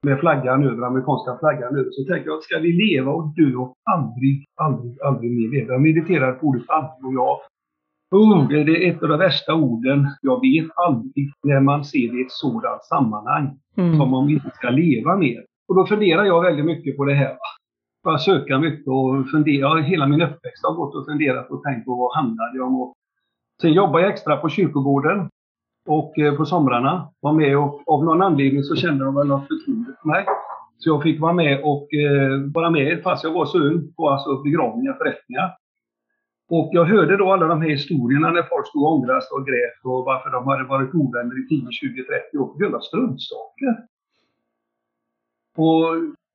med 0.06 0.20
flaggan 0.20 0.64
över, 0.64 0.82
amerikanska 0.86 1.38
flaggan 1.38 1.76
över. 1.76 1.90
Så 1.90 2.04
tänkte 2.04 2.30
jag, 2.30 2.42
ska 2.42 2.58
vi 2.58 2.72
leva 2.72 3.12
och 3.12 3.34
dö 3.36 3.54
och 3.54 3.74
aldrig, 3.90 4.44
aldrig, 4.60 5.02
aldrig 5.02 5.30
mer 5.30 5.48
leva? 5.48 5.72
Jag 5.72 5.82
mediterade 5.82 6.32
på 6.32 6.46
ordet 6.46 6.62
aldrig 6.68 7.06
och 7.06 7.14
jag 7.14 7.38
Oh, 8.10 8.48
det 8.48 8.56
är 8.60 8.90
ett 8.90 9.02
av 9.02 9.08
de 9.08 9.18
värsta 9.18 9.54
orden 9.54 10.06
jag 10.22 10.40
vet 10.40 10.70
aldrig 10.76 11.32
när 11.42 11.60
man 11.60 11.84
ser 11.84 12.12
det 12.12 12.18
i 12.18 12.22
ett 12.22 12.32
sådant 12.32 12.84
sammanhang. 12.84 13.58
Mm. 13.76 13.98
Som 13.98 14.14
om 14.14 14.26
vi 14.26 14.32
inte 14.32 14.50
ska 14.54 14.70
leva 14.70 15.16
mer. 15.16 15.44
Och 15.68 15.74
då 15.74 15.86
funderar 15.86 16.24
jag 16.24 16.42
väldigt 16.42 16.64
mycket 16.64 16.96
på 16.96 17.04
det 17.04 17.14
här. 17.14 17.36
Bara 18.04 18.18
söka 18.18 18.58
mycket 18.58 18.88
och 18.88 19.30
fundera. 19.30 19.80
Hela 19.80 20.06
min 20.06 20.22
uppväxt 20.22 20.64
har 20.64 20.74
gått 20.74 20.94
och 20.94 21.06
funderat 21.06 21.50
och 21.50 21.62
tänkt 21.62 21.84
på 21.84 21.94
vad 21.94 22.16
handlar 22.16 22.54
det 22.54 22.60
om. 22.60 22.80
Och 22.80 22.92
sen 23.62 23.72
jobbade 23.72 24.04
jag 24.04 24.12
extra 24.12 24.36
på 24.36 24.48
kyrkogården 24.48 25.28
och 25.88 26.18
eh, 26.18 26.34
på 26.36 26.44
somrarna. 26.44 27.08
Var 27.20 27.32
med 27.32 27.58
och 27.58 27.82
av 27.86 28.04
någon 28.04 28.22
anledning 28.22 28.62
så 28.62 28.76
kände 28.76 29.04
de 29.04 29.14
väl 29.14 29.26
något 29.26 29.48
förtroende 29.48 29.92
för 30.02 30.08
mig. 30.08 30.26
Så 30.78 30.88
jag 30.90 31.02
fick 31.02 31.20
vara 31.20 31.32
med 31.32 31.60
och 31.64 31.94
eh, 31.94 32.52
vara 32.54 32.70
med 32.70 33.02
fast 33.02 33.24
jag 33.24 33.32
var 33.32 33.46
så 33.46 33.58
ung 33.58 33.92
på 33.96 34.08
alltså 34.10 34.42
begravningar, 34.42 34.92
förrättningar. 34.92 35.56
Och 36.50 36.68
jag 36.72 36.84
hörde 36.84 37.16
då 37.16 37.32
alla 37.32 37.46
de 37.46 37.62
här 37.62 37.68
historierna 37.68 38.30
när 38.30 38.42
folk 38.42 38.66
stod 38.66 38.82
och 38.82 38.92
ångrade 38.92 39.20
och 39.32 39.46
grät 39.46 39.78
och 39.84 40.04
varför 40.04 40.30
de 40.30 40.46
hade 40.46 40.64
varit 40.64 40.94
ovänner 40.94 41.44
i 41.44 41.48
10, 41.48 41.66
20, 41.70 42.04
30 42.04 42.38
år 42.38 42.46
på 42.46 42.58
grund 42.58 42.74
av 42.74 42.80
struntsaker. 42.80 43.74
Och 45.56 45.84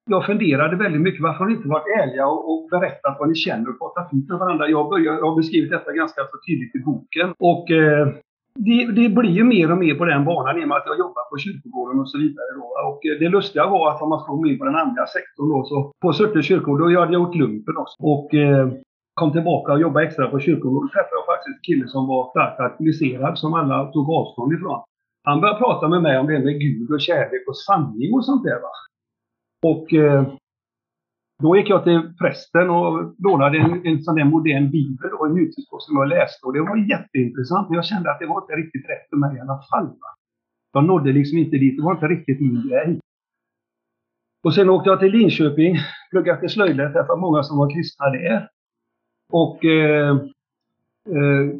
jag 0.06 0.26
funderade 0.26 0.76
väldigt 0.76 1.02
mycket, 1.02 1.22
varför 1.22 1.40
har 1.40 1.46
ni 1.46 1.56
inte 1.56 1.68
varit 1.68 1.98
ärliga 2.02 2.28
och, 2.28 2.52
och 2.52 2.70
berättat 2.70 3.18
vad 3.20 3.30
ni 3.30 3.36
känner 3.36 3.70
och 3.70 3.80
pratat 3.80 4.10
fint 4.10 4.30
med 4.30 4.40
varandra? 4.40 4.70
Jag, 4.70 4.90
började, 4.90 5.18
jag 5.18 5.30
har 5.30 5.36
beskrivit 5.36 5.72
detta 5.72 5.92
ganska 5.92 6.22
så 6.22 6.38
tydligt 6.48 6.76
i 6.76 6.80
boken. 6.80 7.34
Och 7.40 7.72
eh, 7.72 8.08
det, 8.60 8.92
det, 8.92 9.10
blir 9.10 9.32
ju 9.32 9.44
mer 9.44 9.72
och 9.72 9.78
mer 9.78 9.96
på 9.96 10.06
den 10.06 10.26
banan 10.26 10.60
i 10.60 10.64
och 10.64 10.68
med 10.68 10.78
att 10.78 10.84
jag 10.86 10.98
jobbar 10.98 11.24
på 11.30 11.38
kyrkogården 11.38 12.00
och 12.00 12.10
så 12.10 12.18
vidare. 12.18 12.50
Då. 12.56 12.66
Och 12.90 13.06
eh, 13.06 13.20
det 13.20 13.30
lustiga 13.30 13.68
var 13.68 13.90
att 13.90 14.02
om 14.02 14.10
man 14.10 14.20
ska 14.20 14.34
gå 14.34 14.48
in 14.48 14.60
på 14.60 14.66
den 14.66 14.76
andra 14.76 15.06
sektorn 15.08 15.50
då, 15.50 15.64
så 15.66 15.92
på 16.02 16.14
Surte 16.14 16.42
kyrkogård, 16.42 16.80
då 16.80 16.86
hade 16.86 17.14
jag 17.14 17.14
gjort 17.14 17.36
lumpen 17.36 17.78
också. 17.78 17.96
Och 18.00 18.34
eh, 18.34 18.68
kom 19.14 19.32
tillbaka 19.32 19.74
och 19.74 19.82
jobbade 19.82 20.06
extra 20.06 20.28
på 20.28 20.40
kyrkogården 20.40 20.88
Då 20.88 20.94
träffade 20.94 21.20
jag 21.20 21.26
faktiskt 21.26 21.56
en 21.56 21.64
kille 21.68 21.88
som 21.88 22.08
var 22.08 22.30
starkt 22.30 22.60
alkoholiserad 22.60 23.38
som 23.38 23.54
alla 23.54 23.92
tog 23.92 24.10
avstånd 24.10 24.54
ifrån. 24.54 24.80
Han 25.24 25.42
började 25.42 25.60
prata 25.60 25.88
med 25.88 26.02
mig 26.02 26.20
om 26.20 26.28
det 26.28 26.40
med 26.40 26.60
Gud 26.60 26.92
och 26.92 27.02
kärlek 27.02 27.44
och 27.48 27.58
sanning 27.58 28.14
och 28.14 28.26
sånt 28.26 28.44
där. 28.44 28.60
Va? 28.66 28.74
Och 29.72 29.94
eh, 29.94 30.24
då 31.44 31.58
gick 31.58 31.70
jag 31.70 31.84
till 31.84 32.02
prästen 32.22 32.70
och 32.70 33.16
lånade 33.26 33.58
en, 33.58 33.86
en 33.88 34.04
sån 34.04 34.16
där 34.16 34.24
modern 34.24 34.72
bibel 34.72 35.12
och 35.14 35.26
en 35.28 35.34
nutidsbok 35.36 35.82
som 35.84 35.98
jag 35.98 36.08
läste. 36.08 36.46
Och 36.46 36.54
det 36.54 36.62
var 36.62 36.78
jätteintressant. 36.78 37.70
Men 37.70 37.76
jag 37.76 37.86
kände 37.86 38.12
att 38.12 38.20
det 38.20 38.26
var 38.26 38.42
inte 38.42 38.54
riktigt 38.54 38.90
rätt 38.90 39.10
för 39.10 39.18
mig 39.18 39.38
i 39.38 39.40
alla 39.40 39.60
fall. 39.70 39.88
Va? 39.88 40.10
Jag 40.74 40.84
nådde 40.84 41.12
liksom 41.12 41.38
inte 41.38 41.58
dit. 41.58 41.78
Det 41.78 41.84
var 41.84 41.94
inte 41.94 42.08
riktigt 42.08 42.42
min 42.42 42.68
grej. 42.68 43.00
Och 44.44 44.54
sen 44.54 44.70
åkte 44.70 44.90
jag 44.90 45.00
till 45.00 45.12
Linköping, 45.12 45.78
pluggade 46.12 46.40
till 46.40 46.50
slöjdlärare. 46.50 46.94
träffade 46.94 47.22
många 47.22 47.44
som 47.44 47.58
var 47.58 47.70
kristna 47.74 48.10
där 48.10 48.50
och 49.32 49.66
eh, 49.66 50.18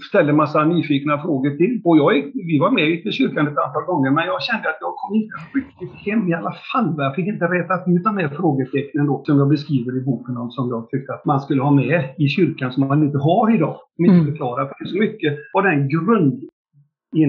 ställde 0.10 0.34
massa 0.34 0.66
nyfikna 0.66 1.22
frågor 1.22 1.50
till. 1.50 1.82
Och 1.84 1.98
jag, 1.98 2.32
vi 2.34 2.60
var 2.60 2.72
med 2.72 2.90
i 2.90 3.12
kyrkan 3.12 3.48
ett 3.48 3.58
antal 3.58 3.84
gånger, 3.84 4.12
men 4.12 4.26
jag 4.26 4.44
kände 4.44 4.70
att 4.70 4.78
jag 4.80 4.96
kom 4.96 5.16
inte 5.16 5.36
riktigt 5.56 5.96
hem 6.06 6.30
i 6.30 6.34
alla 6.34 6.54
fall. 6.72 6.96
Jag 6.98 7.16
fick 7.16 7.28
inte 7.28 7.46
rätat 7.46 7.84
ut 7.88 8.04
de 8.04 8.18
här 8.18 8.30
frågetecknen 8.30 9.06
då, 9.06 9.24
som 9.26 9.38
jag 9.38 9.50
beskriver 9.50 9.98
i 9.98 10.02
boken 10.02 10.38
om, 10.38 10.52
som 10.52 10.70
jag 10.70 10.90
tyckte 10.90 11.14
att 11.14 11.26
man 11.26 11.40
skulle 11.42 11.62
ha 11.62 11.72
med 11.72 12.16
i 12.18 12.28
kyrkan, 12.28 12.72
som 12.72 12.88
man 12.88 13.04
inte 13.04 13.18
har 13.18 13.56
idag. 13.56 13.76
Som 13.96 14.06
inte 14.06 14.18
mm. 14.18 14.28
förklarar 14.28 14.66
för 14.66 14.86
så 14.86 14.98
mycket 14.98 15.34
av 15.54 15.64
den 15.64 15.90
grund 15.90 16.44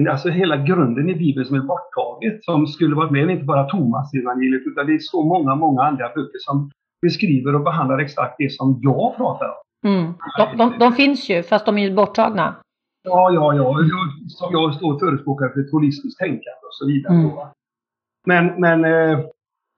alltså 0.09 0.29
hela 0.29 0.57
grunden 0.57 1.09
i 1.09 1.15
Bibeln 1.15 1.45
som 1.45 1.55
är 1.55 1.61
borttaget, 1.61 2.43
som 2.45 2.67
skulle 2.67 2.95
varit 2.95 3.11
med, 3.11 3.29
inte 3.29 3.43
bara 3.43 3.63
Thomas 3.63 4.13
evangeliet 4.13 4.61
utan 4.65 4.85
det 4.85 4.93
är 4.93 4.99
så 4.99 5.23
många, 5.23 5.55
många 5.55 5.81
andra 5.81 6.07
böcker 6.07 6.39
som 6.39 6.71
beskriver 7.01 7.55
och 7.55 7.63
behandlar 7.63 7.99
exakt 7.99 8.35
det 8.37 8.51
som 8.51 8.79
jag 8.81 9.17
pratar 9.17 9.45
om. 9.45 9.64
Mm. 9.85 10.13
De, 10.37 10.57
de, 10.57 10.79
de, 10.79 10.93
finns 10.93 11.29
ju, 11.29 11.43
fast 11.43 11.65
de 11.65 11.77
är 11.77 11.87
ju 11.87 11.95
borttagna. 11.95 12.55
Ja, 13.03 13.31
ja, 13.31 13.53
ja. 13.55 13.63
Jag, 13.63 14.31
som 14.31 14.51
jag 14.51 14.75
står 14.75 14.99
förespråkare 14.99 15.49
för 15.53 15.59
ett 15.59 15.71
holistiskt 15.71 16.19
tänkande 16.19 16.63
och 16.69 16.75
så 16.79 16.85
vidare. 16.85 17.13
Mm. 17.13 17.31
Men, 18.25 18.61
men 18.61 18.85
eh, 18.85 19.19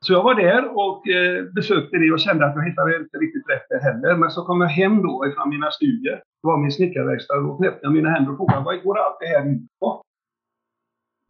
så 0.06 0.14
jag 0.14 0.24
var 0.24 0.36
där 0.36 0.78
och 0.78 1.08
eh, 1.08 1.44
besökte 1.56 1.98
det 1.98 2.12
och 2.12 2.20
kände 2.20 2.46
att 2.46 2.56
jag 2.56 2.70
hittade 2.70 2.98
inte 2.98 3.18
riktigt 3.18 3.50
rätt 3.50 3.70
där 3.70 3.80
heller. 3.80 4.16
Men 4.16 4.32
så 4.32 4.46
kom 4.46 4.62
jag 4.62 4.68
hem 4.68 5.02
då 5.02 5.26
ifrån 5.28 5.50
mina 5.50 5.72
studier. 5.72 6.16
Det 6.42 6.48
var 6.48 6.58
min 6.58 6.72
snickarverkstad 6.72 7.38
och 7.38 7.58
knäppte 7.58 7.80
jag 7.82 7.94
mina 7.94 8.10
händer 8.10 8.32
och 8.32 8.38
frågade 8.38 8.64
vad 8.66 8.84
går 8.84 8.98
allt 9.00 9.18
det 9.20 9.28
här 9.28 9.52
ut 9.52 9.62
på? 9.80 10.02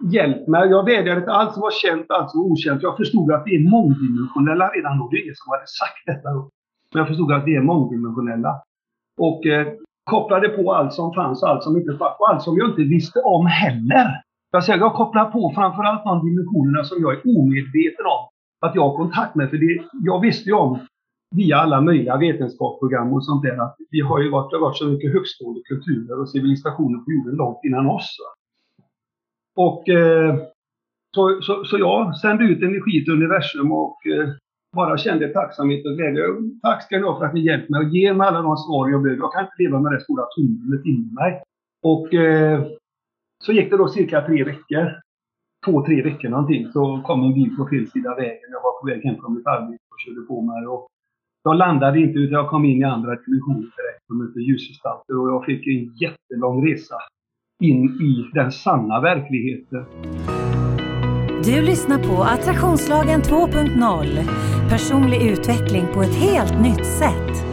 Hjälp 0.04 0.48
mig. 0.48 0.70
Jag 0.70 0.86
vädjade 0.86 1.22
till 1.22 1.30
allt 1.30 1.54
som 1.54 1.62
var 1.62 1.72
känt, 1.72 2.12
allt 2.12 2.32
som 2.32 2.40
var 2.40 2.48
okänt. 2.48 2.82
Jag 2.82 2.98
förstod 2.98 3.32
att 3.32 3.46
det 3.46 3.56
är 3.56 3.70
mångdimensionella 3.70 4.68
redan 4.70 4.98
då. 4.98 5.08
Det 5.08 5.18
är 5.18 5.24
ingen 5.24 5.36
som 5.36 5.52
hade 5.52 5.68
sagt 5.68 6.02
detta 6.06 6.34
då. 6.34 6.50
Men 6.94 7.00
jag 7.00 7.08
förstod 7.08 7.32
att 7.32 7.46
vi 7.46 7.56
är 7.56 7.62
mångdimensionella. 7.62 8.62
Och 9.18 9.46
eh, 9.46 9.68
kopplade 10.10 10.50
på 10.50 10.74
allt 10.74 10.94
som 10.94 11.14
fanns 11.14 11.44
och 11.44 11.50
allt 11.50 11.64
som 11.64 11.78
inte 11.78 11.98
fanns 11.98 12.16
och 12.20 12.30
allt 12.30 12.44
som 12.44 12.58
jag 12.58 12.70
inte 12.70 12.82
visste 12.82 13.20
om 13.20 13.46
heller. 13.46 14.22
Jag, 14.52 14.64
säger, 14.64 14.80
jag 14.80 14.94
kopplar 14.94 15.26
på 15.32 15.52
framförallt 15.56 16.04
de 16.04 16.26
dimensionerna 16.26 16.84
som 16.84 17.02
jag 17.02 17.14
är 17.14 17.22
omedveten 17.38 18.06
om 18.06 18.30
att 18.62 18.76
jag 18.76 18.90
har 18.90 18.98
kontakt 18.98 19.36
med. 19.36 19.50
För 19.50 19.58
det, 19.58 19.84
jag 20.04 20.22
visste 20.22 20.50
ju 20.50 20.56
om 20.56 20.80
via 21.36 21.58
alla 21.58 21.82
möjliga 21.82 22.18
vetenskapsprogram 22.18 23.14
och 23.14 23.26
sånt 23.26 23.44
där 23.44 23.58
att 23.64 23.76
vi 23.92 24.00
har 24.02 24.20
ju 24.22 24.30
varit, 24.30 24.52
det 24.52 24.58
har 24.58 24.62
varit 24.62 24.78
så 24.78 24.88
mycket 24.88 25.14
högstående 25.14 25.62
kulturer 25.62 26.20
och 26.22 26.30
civilisationer 26.30 26.98
på 26.98 27.12
jorden 27.12 27.36
långt 27.36 27.60
innan 27.64 27.88
oss. 27.88 28.18
Och 29.56 29.90
eh, 29.90 30.36
så, 31.16 31.42
så, 31.42 31.64
så 31.64 31.78
jag 31.78 32.18
sände 32.18 32.44
ut 32.44 32.64
energi 32.64 33.04
till 33.04 33.14
universum 33.14 33.72
och 33.72 33.98
eh, 34.08 34.30
bara 34.82 34.98
kände 34.98 35.34
tacksamhet 35.34 35.86
och 35.86 35.96
glädje. 35.98 36.24
Tack 36.62 36.84
ska 36.84 36.98
ni 36.98 37.04
ha 37.04 37.20
för 37.20 37.26
att 37.26 37.34
ni 37.34 37.42
hjälpt 37.50 37.70
mig 37.70 37.80
och 37.84 37.90
ger 37.96 38.14
mig 38.14 38.28
alla 38.28 38.42
de 38.42 38.58
svar 38.58 38.90
jag 38.90 39.02
behöver. 39.04 39.22
Jag 39.22 39.34
kan 39.34 39.44
inte 39.46 39.62
leva 39.64 39.80
med 39.80 39.92
det 39.92 40.02
stora 40.08 40.26
tomrummet 40.36 40.86
inom 40.86 41.14
mig. 41.22 41.32
Och 41.92 42.14
eh, 42.14 42.58
så 43.44 43.52
gick 43.52 43.70
det 43.72 43.78
då 43.78 43.88
cirka 43.88 44.22
tre 44.28 44.44
veckor. 44.44 44.86
Två, 45.66 45.86
tre 45.86 46.02
veckor 46.02 46.30
någonting. 46.30 46.72
Så 46.76 47.02
kom 47.08 47.24
en 47.24 47.34
bil 47.34 47.52
på 47.58 47.68
fel 47.72 47.88
sida 47.94 48.16
vägen. 48.16 48.50
Jag 48.56 48.62
var 48.68 48.74
på 48.80 48.88
väg 48.88 49.00
hem 49.06 49.16
från 49.22 49.34
mitt 49.36 49.48
arbete 49.48 49.84
och 49.94 50.00
körde 50.06 50.22
på 50.28 50.42
mig. 50.42 50.68
Och 50.68 50.88
Jag 51.44 51.56
landade 51.56 52.00
inte 52.00 52.20
utan 52.20 52.40
jag 52.42 52.50
kom 52.50 52.66
in 52.66 52.82
i 52.82 52.84
andra 52.84 53.12
dimensioner 53.16 53.70
direkt 53.78 54.04
som 54.08 54.18
mötte 54.18 54.40
ljusgestalter 54.40 55.20
och 55.20 55.30
jag 55.34 55.46
fick 55.46 55.68
en 55.68 55.84
jättelång 56.04 56.68
resa 56.68 56.96
in 57.64 57.86
i 58.10 58.30
den 58.34 58.52
sanna 58.52 59.02
verkligheten. 59.02 59.86
Du 61.44 61.62
lyssnar 61.62 62.00
på 62.00 62.24
Attraktionslagen 62.24 63.22
2.0. 63.22 64.57
Personlig 64.70 65.32
utveckling 65.32 65.86
på 65.94 66.02
ett 66.02 66.16
helt 66.16 66.62
nytt 66.62 66.86
sätt. 66.86 67.46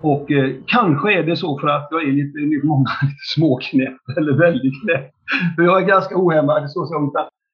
Och 0.00 0.30
eh, 0.30 0.54
kanske 0.66 1.12
är 1.18 1.22
det 1.22 1.36
så 1.36 1.58
för 1.58 1.68
att 1.68 1.88
jag 1.90 2.02
är 2.02 2.12
lite, 2.12 2.38
lite 2.38 2.66
många 2.66 2.90
småknäpp 3.34 3.96
eller 4.18 4.32
väldigt 4.32 4.82
knäpp. 4.82 5.10
Jag 5.56 5.82
är 5.82 5.86
ganska 5.86 6.14
ohämmad 6.16 6.70
så 6.70 6.86
som 6.86 7.12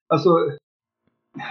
Alltså, 0.09 0.31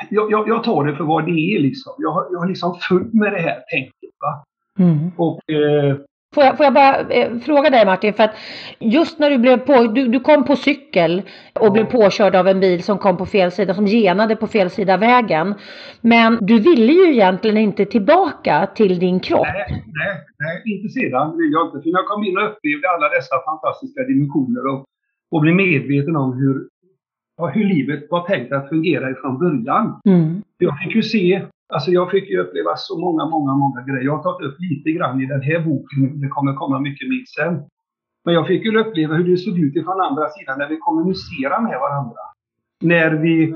jag, 0.09 0.31
jag, 0.31 0.47
jag, 0.47 0.63
tar 0.63 0.85
det 0.85 0.95
för 0.95 1.03
vad 1.03 1.25
det 1.25 1.55
är 1.55 1.59
liksom. 1.59 1.93
Jag, 1.97 2.27
jag 2.31 2.39
har 2.39 2.47
liksom 2.47 2.75
fullt 2.89 3.13
med 3.13 3.31
det 3.31 3.41
här 3.41 3.63
tänket. 3.71 4.09
Va? 4.19 4.43
Mm. 4.79 5.11
Och 5.17 5.51
eh, 5.51 5.97
Får 6.35 6.43
jag, 6.43 6.57
får 6.57 6.63
jag 6.63 6.73
bara 6.73 6.99
eh, 6.99 7.37
fråga 7.37 7.69
dig 7.69 7.85
Martin, 7.85 8.13
för 8.13 8.23
att 8.23 8.35
just 8.79 9.19
när 9.19 9.29
du 9.29 9.37
blev 9.37 9.57
på, 9.57 9.83
du, 9.83 10.07
du 10.07 10.19
kom 10.19 10.45
på 10.45 10.55
cykel 10.55 11.21
och 11.53 11.71
blev 11.71 11.85
påkörd 11.85 12.35
av 12.35 12.47
en 12.47 12.59
bil 12.59 12.83
som 12.83 12.97
kom 12.97 13.17
på 13.17 13.25
fel 13.25 13.51
sida, 13.51 13.73
som 13.73 13.85
genade 13.85 14.35
på 14.35 14.47
fel 14.47 14.69
sida 14.69 14.97
vägen. 14.97 15.55
Men 16.01 16.37
du 16.41 16.59
ville 16.59 16.93
ju 16.93 17.13
egentligen 17.13 17.57
inte 17.57 17.85
tillbaka 17.85 18.67
till 18.75 18.99
din 18.99 19.19
kropp. 19.19 19.47
Nej, 19.53 19.65
nej, 19.69 20.17
nej 20.39 20.75
inte 20.75 20.89
sedan 20.89 21.37
vill 21.37 21.51
jag 21.51 21.67
inte. 21.67 21.81
För 21.83 21.89
jag 21.89 22.05
kom 22.05 22.23
in 22.23 22.37
och 22.37 22.43
upplevde 22.43 22.89
alla 22.89 23.09
dessa 23.09 23.35
fantastiska 23.45 24.01
dimensioner 24.03 24.67
och, 24.67 24.85
och 25.31 25.41
blev 25.41 25.55
medveten 25.55 26.15
om 26.15 26.33
hur, 26.33 26.67
hur 27.53 27.65
livet 27.65 28.07
var 28.09 28.27
tänkt 28.27 28.51
att 28.53 28.69
fungera 28.69 29.11
ifrån 29.11 29.39
början. 29.39 30.01
Mm. 30.05 30.41
Jag 30.57 30.79
fick 30.79 30.95
ju 30.95 31.03
se 31.03 31.41
Alltså 31.73 31.91
jag 31.91 32.11
fick 32.11 32.29
ju 32.29 32.39
uppleva 32.39 32.75
så 32.75 32.99
många, 32.99 33.25
många, 33.25 33.53
många 33.53 33.81
grejer. 33.81 34.05
Jag 34.05 34.15
har 34.17 34.23
tagit 34.23 34.47
upp 34.47 34.57
lite 34.59 34.91
grann 34.91 35.21
i 35.21 35.25
den 35.25 35.41
här 35.41 35.59
boken. 35.59 36.21
Det 36.21 36.27
kommer 36.27 36.53
komma 36.53 36.79
mycket 36.79 37.09
mer 37.09 37.23
sen. 37.35 37.63
Men 38.25 38.33
jag 38.33 38.47
fick 38.47 38.65
ju 38.65 38.79
uppleva 38.79 39.15
hur 39.15 39.23
det 39.23 39.37
såg 39.37 39.59
ut 39.59 39.75
ifrån 39.75 40.01
andra 40.01 40.29
sidan 40.29 40.59
när 40.59 40.69
vi 40.69 40.77
kommunicerade 40.77 41.63
med 41.63 41.79
varandra. 41.79 42.21
När 42.81 43.11
vi 43.11 43.55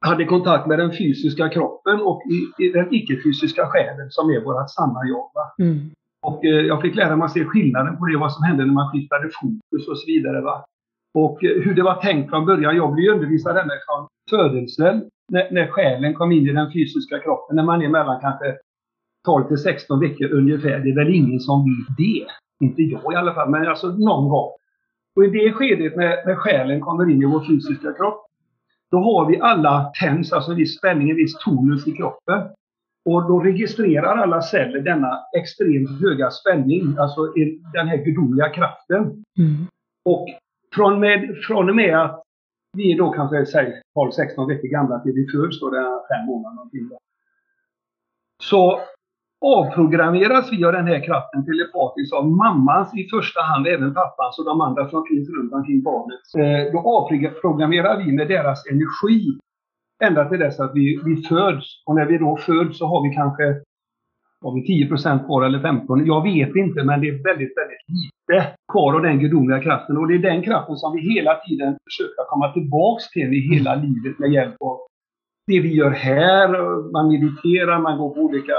hade 0.00 0.24
kontakt 0.24 0.66
med 0.66 0.78
den 0.78 0.92
fysiska 0.92 1.48
kroppen 1.48 2.00
och 2.00 2.22
i, 2.30 2.64
i 2.64 2.68
den 2.72 2.94
icke-fysiska 2.94 3.66
själen 3.66 4.10
som 4.10 4.30
är 4.30 4.40
vårt 4.40 4.70
sanna 4.70 5.00
jag. 5.04 5.30
Mm. 5.66 5.90
Och 6.22 6.44
eh, 6.44 6.50
jag 6.50 6.82
fick 6.82 6.94
lära 6.94 7.16
mig 7.16 7.24
att 7.24 7.32
se 7.32 7.44
skillnaden 7.44 7.96
på 7.96 8.06
det, 8.06 8.16
vad 8.16 8.32
som 8.32 8.44
hände 8.44 8.64
när 8.64 8.72
man 8.72 8.90
skiftade 8.92 9.30
fokus 9.40 9.88
och 9.88 9.98
så 9.98 10.06
vidare. 10.06 10.40
Va? 10.40 10.64
Och 11.14 11.44
eh, 11.44 11.62
hur 11.62 11.74
det 11.74 11.82
var 11.82 11.94
tänkt 11.94 12.30
från 12.30 12.46
början. 12.46 12.76
Jag 12.76 12.94
blev 12.94 13.14
undervisad 13.14 13.56
hemifrån 13.56 14.08
födelsen 14.30 15.10
när, 15.32 15.50
när 15.50 15.66
själen 15.66 16.14
kom 16.14 16.32
in 16.32 16.48
i 16.48 16.52
den 16.52 16.72
fysiska 16.72 17.18
kroppen, 17.18 17.56
när 17.56 17.62
man 17.62 17.82
är 17.82 17.88
mellan 17.88 18.20
kanske 18.20 18.56
12 19.24 19.48
till 19.48 19.58
16 19.58 20.00
veckor 20.00 20.32
ungefär. 20.32 20.78
Det 20.78 20.90
är 20.90 20.94
väl 20.94 21.14
ingen 21.14 21.40
som 21.40 21.64
vet 21.64 21.96
det. 21.96 22.26
Inte 22.64 22.82
jag 22.82 23.12
i 23.12 23.16
alla 23.16 23.34
fall, 23.34 23.50
men 23.50 23.68
alltså 23.68 23.86
någon 23.86 24.28
gång. 24.28 24.50
Och 25.16 25.24
i 25.24 25.30
det 25.30 25.52
skedet 25.52 25.96
när, 25.96 26.26
när 26.26 26.34
själen 26.34 26.80
kommer 26.80 27.10
in 27.10 27.22
i 27.22 27.26
vår 27.26 27.46
fysiska 27.46 27.92
kropp, 27.92 28.26
då 28.90 28.98
har 28.98 29.26
vi 29.26 29.40
alla 29.40 29.92
tens, 30.00 30.32
alltså 30.32 30.50
en 30.50 30.56
viss 30.56 30.78
spänning, 30.78 31.10
en 31.10 31.16
viss 31.16 31.38
tonus 31.38 31.86
i 31.86 31.92
kroppen. 31.92 32.40
Och 33.04 33.28
då 33.28 33.40
registrerar 33.40 34.16
alla 34.16 34.42
celler 34.42 34.80
denna 34.80 35.20
extremt 35.36 36.00
höga 36.00 36.30
spänning, 36.30 36.96
alltså 36.98 37.20
den 37.72 37.88
här 37.88 37.96
gudomliga 37.96 38.48
kraften. 38.48 39.02
Mm. 39.38 39.66
Och 40.04 40.26
från, 40.74 41.00
med, 41.00 41.36
från 41.46 41.68
och 41.68 41.76
med 41.76 42.00
att 42.00 42.23
vi 42.74 42.92
är 42.92 42.98
då 42.98 43.10
kanske 43.10 43.36
12-16 43.36 44.48
veckor 44.48 44.68
gamla 44.68 44.98
till 45.00 45.12
vi 45.12 45.26
föds, 45.32 45.60
då 45.60 45.70
det 45.70 45.78
är 45.78 45.98
fem 46.10 46.26
månader 46.26 46.54
någonting. 46.54 46.88
Då. 46.88 46.98
Så 48.42 48.80
avprogrammeras 49.44 50.52
vi 50.52 50.64
av 50.64 50.72
den 50.72 50.86
här 50.86 51.04
kraften 51.04 51.44
telepatiskt 51.44 52.14
av 52.14 52.26
mammans 52.30 52.94
i 52.94 53.08
första 53.08 53.40
hand, 53.42 53.66
även 53.66 53.94
pappans 53.94 54.38
och 54.38 54.44
de 54.44 54.60
andra 54.60 54.88
som 54.88 55.04
finns 55.10 55.28
runt 55.28 55.52
omkring 55.52 55.82
barnet. 55.82 56.24
Eh, 56.38 56.72
då 56.72 56.78
avprogrammerar 56.78 58.04
vi 58.04 58.12
med 58.12 58.28
deras 58.28 58.66
energi 58.72 59.38
ända 60.04 60.28
till 60.28 60.38
dess 60.38 60.60
att 60.60 60.74
vi, 60.74 61.00
vi 61.04 61.22
föds. 61.22 61.66
Och 61.86 61.94
när 61.94 62.06
vi 62.06 62.18
då 62.18 62.36
föds 62.36 62.78
så 62.78 62.86
har 62.86 63.08
vi 63.08 63.14
kanske 63.14 63.44
har 64.44 64.54
vi 64.54 64.88
10% 64.88 65.26
kvar 65.26 65.44
eller 65.44 65.60
15 65.60 66.06
Jag 66.06 66.22
vet 66.22 66.56
inte, 66.56 66.84
men 66.84 67.00
det 67.00 67.08
är 67.08 67.12
väldigt, 67.12 67.56
väldigt 67.58 67.84
lite 67.88 68.13
kvar 68.72 68.94
av 68.94 69.02
den 69.02 69.18
gudomliga 69.18 69.60
kraften. 69.60 69.96
Och 69.96 70.08
det 70.08 70.14
är 70.14 70.18
den 70.18 70.42
kraften 70.42 70.76
som 70.76 70.96
vi 70.96 71.14
hela 71.14 71.34
tiden 71.34 71.76
försöker 71.84 72.30
komma 72.30 72.52
tillbaks 72.52 73.10
till 73.10 73.32
i 73.34 73.40
hela 73.54 73.74
livet 73.74 74.18
med 74.18 74.32
hjälp 74.32 74.54
av 74.60 74.78
det 75.46 75.60
vi 75.60 75.74
gör 75.74 75.90
här. 75.90 76.48
Man 76.92 77.08
mediterar, 77.08 77.78
man 77.78 77.98
går 77.98 78.14
på 78.14 78.20
olika... 78.20 78.52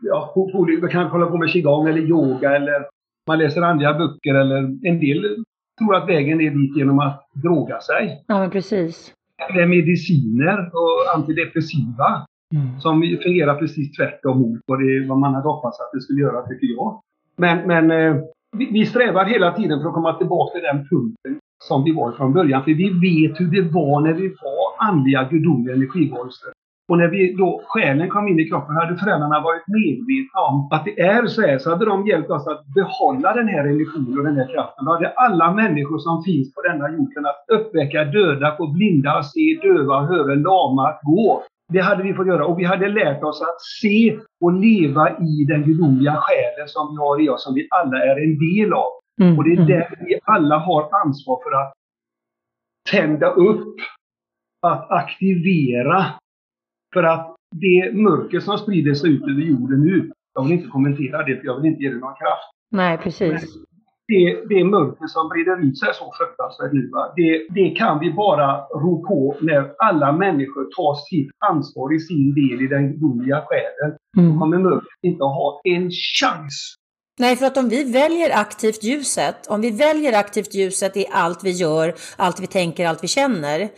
Ja, 0.00 0.30
på, 0.34 0.50
på, 0.52 0.66
man 0.80 0.90
kan 0.90 1.06
hålla 1.06 1.26
på 1.26 1.36
med 1.36 1.50
qigong 1.50 1.88
eller 1.88 2.00
yoga 2.00 2.56
eller 2.56 2.86
man 3.26 3.38
läser 3.38 3.62
andliga 3.62 3.94
böcker 3.94 4.34
eller 4.34 4.58
en 4.88 5.00
del 5.00 5.44
tror 5.80 5.96
att 5.96 6.08
vägen 6.08 6.40
är 6.40 6.50
dit 6.50 6.76
genom 6.76 6.98
att 6.98 7.28
droga 7.42 7.80
sig. 7.80 8.24
Ja, 8.26 8.38
men 8.38 8.50
precis. 8.50 9.14
Eller 9.48 9.66
mediciner 9.66 10.58
och 10.58 11.16
antidepressiva. 11.16 12.26
Mm. 12.54 12.80
Som 12.80 13.18
fungerar 13.22 13.54
precis 13.54 13.96
tvärtom 13.96 14.40
mot 14.40 14.60
vad, 14.66 14.78
det, 14.78 15.06
vad 15.08 15.18
man 15.18 15.34
hade 15.34 15.48
hoppats 15.48 15.80
att 15.80 15.90
det 15.92 16.00
skulle 16.00 16.20
göra, 16.20 16.46
tycker 16.46 16.66
jag. 16.66 17.00
Men, 17.36 17.66
men 17.66 17.90
eh, 17.90 18.22
vi, 18.56 18.70
vi, 18.72 18.86
strävar 18.86 19.24
hela 19.24 19.52
tiden 19.52 19.80
för 19.80 19.88
att 19.88 19.94
komma 19.94 20.18
tillbaka 20.18 20.52
till 20.52 20.62
den 20.62 20.88
punkten 20.88 21.38
som 21.64 21.84
vi 21.84 21.92
var 21.92 22.12
från 22.12 22.32
början. 22.32 22.64
För 22.64 22.70
vi 22.70 22.88
vet 22.88 23.40
hur 23.40 23.46
det 23.46 23.62
var 23.62 24.00
när 24.00 24.12
vi 24.12 24.28
var 24.28 24.88
andliga, 24.88 25.28
gudomliga 25.30 25.74
energivarelser. 25.74 26.52
Och 26.88 26.98
när 26.98 27.08
vi 27.08 27.34
då, 27.38 27.62
själen 27.66 28.08
kom 28.08 28.28
in 28.28 28.40
i 28.40 28.48
kroppen, 28.48 28.76
hade 28.76 28.96
föräldrarna 28.96 29.40
varit 29.40 29.66
medvetna 29.66 30.40
om 30.50 30.68
att 30.70 30.84
det 30.84 31.00
är 31.00 31.26
så 31.26 31.42
här, 31.42 31.58
så 31.58 31.70
hade 31.70 31.84
de 31.84 32.06
hjälpt 32.06 32.30
oss 32.30 32.46
att 32.46 32.66
behålla 32.74 33.34
den 33.34 33.48
här 33.48 33.64
energin 33.64 34.18
och 34.18 34.24
den 34.24 34.36
här 34.36 34.48
kraften. 34.54 34.84
Då 34.84 34.92
hade 34.92 35.10
alla 35.10 35.52
människor 35.52 35.98
som 35.98 36.22
finns 36.22 36.54
på 36.54 36.60
denna 36.62 36.90
jord 36.90 37.12
kunnat 37.14 37.44
uppväcka 37.52 38.04
döda, 38.04 38.56
få 38.56 38.66
blinda 38.66 39.22
se, 39.22 39.58
döva 39.62 40.00
höra, 40.00 40.34
lama 40.34 40.94
gå. 41.02 41.42
Det 41.72 41.80
hade 41.80 42.02
vi 42.02 42.14
fått 42.14 42.26
göra 42.26 42.46
och 42.46 42.58
vi 42.58 42.64
hade 42.64 42.88
lärt 42.88 43.22
oss 43.22 43.42
att 43.42 43.60
se 43.80 44.18
och 44.40 44.52
leva 44.52 45.10
i 45.10 45.44
den 45.48 45.62
gudomliga 45.62 46.16
själen 46.16 46.68
som 46.68 46.90
vi 46.90 46.96
har 46.96 47.22
i 47.22 47.28
oss, 47.28 47.44
som 47.44 47.54
vi 47.54 47.68
alla 47.70 48.04
är 48.04 48.16
en 48.24 48.38
del 48.38 48.72
av. 48.72 48.90
Mm. 49.22 49.38
Och 49.38 49.44
det 49.44 49.50
är 49.50 49.56
mm. 49.56 49.66
där 49.66 50.04
vi 50.06 50.18
alla 50.24 50.58
har 50.58 50.82
ansvar 51.04 51.42
för 51.42 51.50
att 51.60 51.72
tända 52.90 53.30
upp, 53.30 53.76
att 54.66 54.90
aktivera. 54.90 56.06
För 56.94 57.02
att 57.02 57.36
det 57.50 57.92
mörker 57.94 58.40
som 58.40 58.58
sprider 58.58 58.94
sig 58.94 59.10
ut 59.10 59.22
över 59.22 59.40
jorden 59.40 59.80
nu, 59.80 60.12
jag 60.34 60.42
vill 60.42 60.52
inte 60.52 60.68
kommentera 60.68 61.22
det 61.22 61.36
för 61.36 61.44
jag 61.46 61.56
vill 61.56 61.70
inte 61.70 61.82
ge 61.82 61.90
det 61.90 61.98
någon 61.98 62.14
kraft. 62.14 62.50
Nej, 62.70 62.98
precis 62.98 63.69
det, 64.12 64.24
det 64.52 64.64
mörker 64.64 65.06
som 65.06 65.28
breder 65.28 65.56
ut 65.66 65.78
sig 65.78 65.88
så 65.94 66.06
fruktansvärt 66.18 66.72
nu, 66.72 66.90
det, 67.16 67.46
det 67.58 67.70
kan 67.80 67.98
vi 68.02 68.12
bara 68.12 68.48
ro 68.82 68.92
på 69.08 69.36
när 69.40 69.72
alla 69.78 70.12
människor 70.12 70.64
tar 70.76 70.94
sitt 71.08 71.30
ansvar 71.50 71.94
i 71.96 72.00
sin 72.00 72.34
del 72.34 72.56
i 72.64 72.66
den 72.74 72.84
gudomliga 72.92 73.42
själen. 73.48 73.90
Mm. 74.18 74.38
Kommer 74.38 74.58
mörkret 74.58 75.00
inte 75.02 75.24
ha 75.24 75.60
en 75.64 75.90
chans. 76.20 76.74
Nej, 77.18 77.36
för 77.36 77.46
att 77.46 77.56
om 77.56 77.68
vi 77.68 77.92
väljer 77.92 78.30
aktivt 78.38 78.84
ljuset, 78.84 79.46
om 79.48 79.60
vi 79.60 79.70
väljer 79.70 80.12
aktivt 80.18 80.54
ljuset 80.54 80.96
i 80.96 81.06
allt 81.12 81.44
vi 81.44 81.50
gör, 81.50 81.94
allt 82.16 82.40
vi 82.40 82.46
tänker, 82.46 82.86
allt 82.86 83.04
vi 83.04 83.08
känner, 83.08 83.68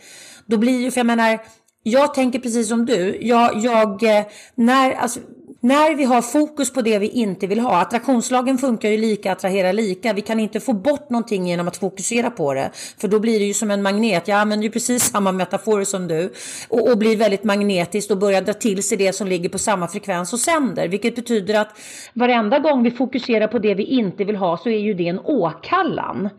då 0.45 0.57
blir 0.57 0.81
ju, 0.81 0.91
för 0.91 0.99
jag 0.99 1.07
menar, 1.07 1.39
jag 1.83 2.13
tänker 2.13 2.39
precis 2.39 2.69
som 2.69 2.85
du. 2.85 3.17
Jag, 3.21 3.57
jag 3.57 4.03
eh, 4.03 4.25
när, 4.55 4.93
alltså, 4.93 5.19
när 5.59 5.95
vi 5.95 6.03
har 6.03 6.21
fokus 6.21 6.73
på 6.73 6.81
det 6.81 6.99
vi 6.99 7.07
inte 7.07 7.47
vill 7.47 7.59
ha, 7.59 7.81
attraktionslagen 7.81 8.57
funkar 8.57 8.89
ju 8.89 8.97
lika, 8.97 9.31
attraherar 9.31 9.73
lika. 9.73 10.13
Vi 10.13 10.21
kan 10.21 10.39
inte 10.39 10.59
få 10.59 10.73
bort 10.73 11.09
någonting 11.09 11.47
genom 11.47 11.67
att 11.67 11.77
fokusera 11.77 12.29
på 12.29 12.53
det. 12.53 12.69
För 12.73 13.07
då 13.07 13.19
blir 13.19 13.39
det 13.39 13.45
ju 13.45 13.53
som 13.53 13.71
en 13.71 13.81
magnet. 13.81 14.27
Jag 14.27 14.37
använder 14.37 14.63
ju 14.63 14.71
precis 14.71 15.03
samma 15.11 15.31
metafor 15.31 15.83
som 15.83 16.07
du. 16.07 16.33
Och, 16.69 16.91
och 16.91 16.97
blir 16.97 17.17
väldigt 17.17 17.43
magnetiskt 17.43 18.11
och 18.11 18.17
börjar 18.17 18.41
dra 18.41 18.53
till 18.53 18.83
sig 18.83 18.97
det 18.97 19.13
som 19.13 19.27
ligger 19.27 19.49
på 19.49 19.57
samma 19.57 19.87
frekvens 19.87 20.33
och 20.33 20.39
sänder. 20.39 20.87
Vilket 20.87 21.15
betyder 21.15 21.61
att 21.61 21.77
varenda 22.13 22.59
gång 22.59 22.83
vi 22.83 22.91
fokuserar 22.91 23.47
på 23.47 23.59
det 23.59 23.75
vi 23.75 23.83
inte 23.83 24.23
vill 24.23 24.35
ha 24.35 24.57
så 24.57 24.69
är 24.69 24.79
ju 24.79 24.93
det 24.93 25.07
en 25.07 25.19
åkallan. 25.19 26.29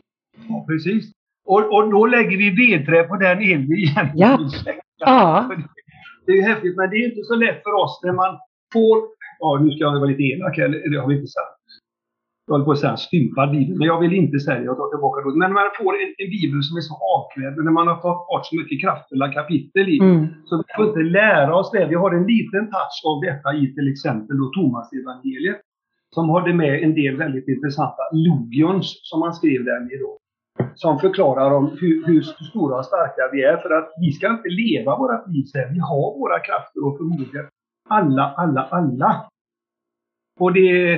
Ja, 0.49 0.65
precis. 0.69 1.05
Och, 1.47 1.75
och 1.75 1.91
då 1.91 2.07
lägger 2.07 2.37
vi 2.37 2.51
vedträ 2.51 3.03
på 3.03 3.17
den 3.17 3.43
el 3.43 3.67
vi 3.69 3.83
egentligen 3.83 4.11
ja. 4.15 4.51
Ja. 4.99 5.51
Det 6.27 6.33
är 6.33 6.37
ju 6.37 6.43
häftigt, 6.43 6.77
men 6.77 6.91
det 6.91 6.97
är 6.97 7.09
inte 7.11 7.25
så 7.25 7.35
lätt 7.35 7.63
för 7.63 7.73
oss 7.73 8.01
när 8.05 8.13
man 8.13 8.39
får, 8.73 8.97
ja 9.39 9.59
nu 9.63 9.71
ska 9.71 9.81
jag 9.85 9.93
vara 9.93 10.11
lite 10.11 10.23
elak, 10.23 10.59
eller 10.59 10.91
det 10.91 11.01
har 11.01 11.09
vi 11.09 11.15
inte 11.15 11.27
sagt. 11.27 11.61
Jag 12.47 12.55
håller 12.55 12.65
på 12.65 12.73
att 12.73 12.79
säga 12.79 12.97
stympad 12.97 13.51
bibel, 13.51 13.79
men 13.79 13.87
jag 13.87 14.01
vill 14.01 14.13
inte 14.13 14.39
säga 14.41 14.63
jag 14.63 14.77
tar 14.77 14.89
tillbaka 14.95 15.21
det. 15.21 15.27
Men 15.31 15.39
när 15.39 15.59
man 15.61 15.71
får 15.81 15.93
en, 16.03 16.11
en, 16.23 16.31
bibel 16.37 16.63
som 16.63 16.77
är 16.77 16.85
så 16.91 16.95
avklädd, 17.17 17.65
när 17.65 17.77
man 17.79 17.89
har 17.89 17.99
tagit 18.05 18.27
bort 18.29 18.47
så 18.47 18.57
mycket 18.57 18.81
kraftfulla 18.85 19.33
kapitel 19.39 19.87
i, 19.89 19.99
mm. 19.99 20.27
så 20.45 20.53
vi 20.57 20.65
får 20.77 20.87
inte 20.89 21.05
lära 21.21 21.53
oss 21.61 21.71
det. 21.71 21.87
Vi 21.93 21.95
har 22.03 22.11
en 22.19 22.27
liten 22.35 22.65
touch 22.75 22.99
av 23.11 23.17
detta 23.29 23.49
i 23.61 23.75
till 23.77 23.89
exempel 23.93 24.37
då 24.43 24.47
Thomas 24.57 24.89
evangeliet 25.01 25.61
som 26.15 26.31
hade 26.31 26.53
med 26.55 26.83
en 26.85 26.95
del 26.95 27.17
väldigt 27.17 27.49
intressanta 27.49 28.03
logions 28.13 28.87
som 29.03 29.21
man 29.21 29.35
skrev 29.35 29.65
där 29.65 29.81
med 29.81 29.99
då 30.01 30.19
som 30.75 30.99
förklarar 30.99 31.51
om 31.51 31.77
hur, 31.81 32.07
hur 32.07 32.23
stora 32.23 32.79
och 32.79 32.85
starka 32.85 33.31
vi 33.33 33.45
är. 33.45 33.57
För 33.57 33.71
att 33.71 33.93
vi 34.01 34.13
ska 34.13 34.31
inte 34.31 34.49
leva 34.49 34.97
våra 34.97 35.27
liv 35.27 35.45
sen. 35.45 35.73
Vi 35.75 35.79
har 35.79 36.19
våra 36.19 36.41
krafter 36.41 36.87
och 36.87 36.97
förmågor. 36.97 37.49
Alla, 37.89 38.35
alla, 38.37 38.63
alla. 38.63 39.29
Och 40.41 40.53
det, 40.53 40.97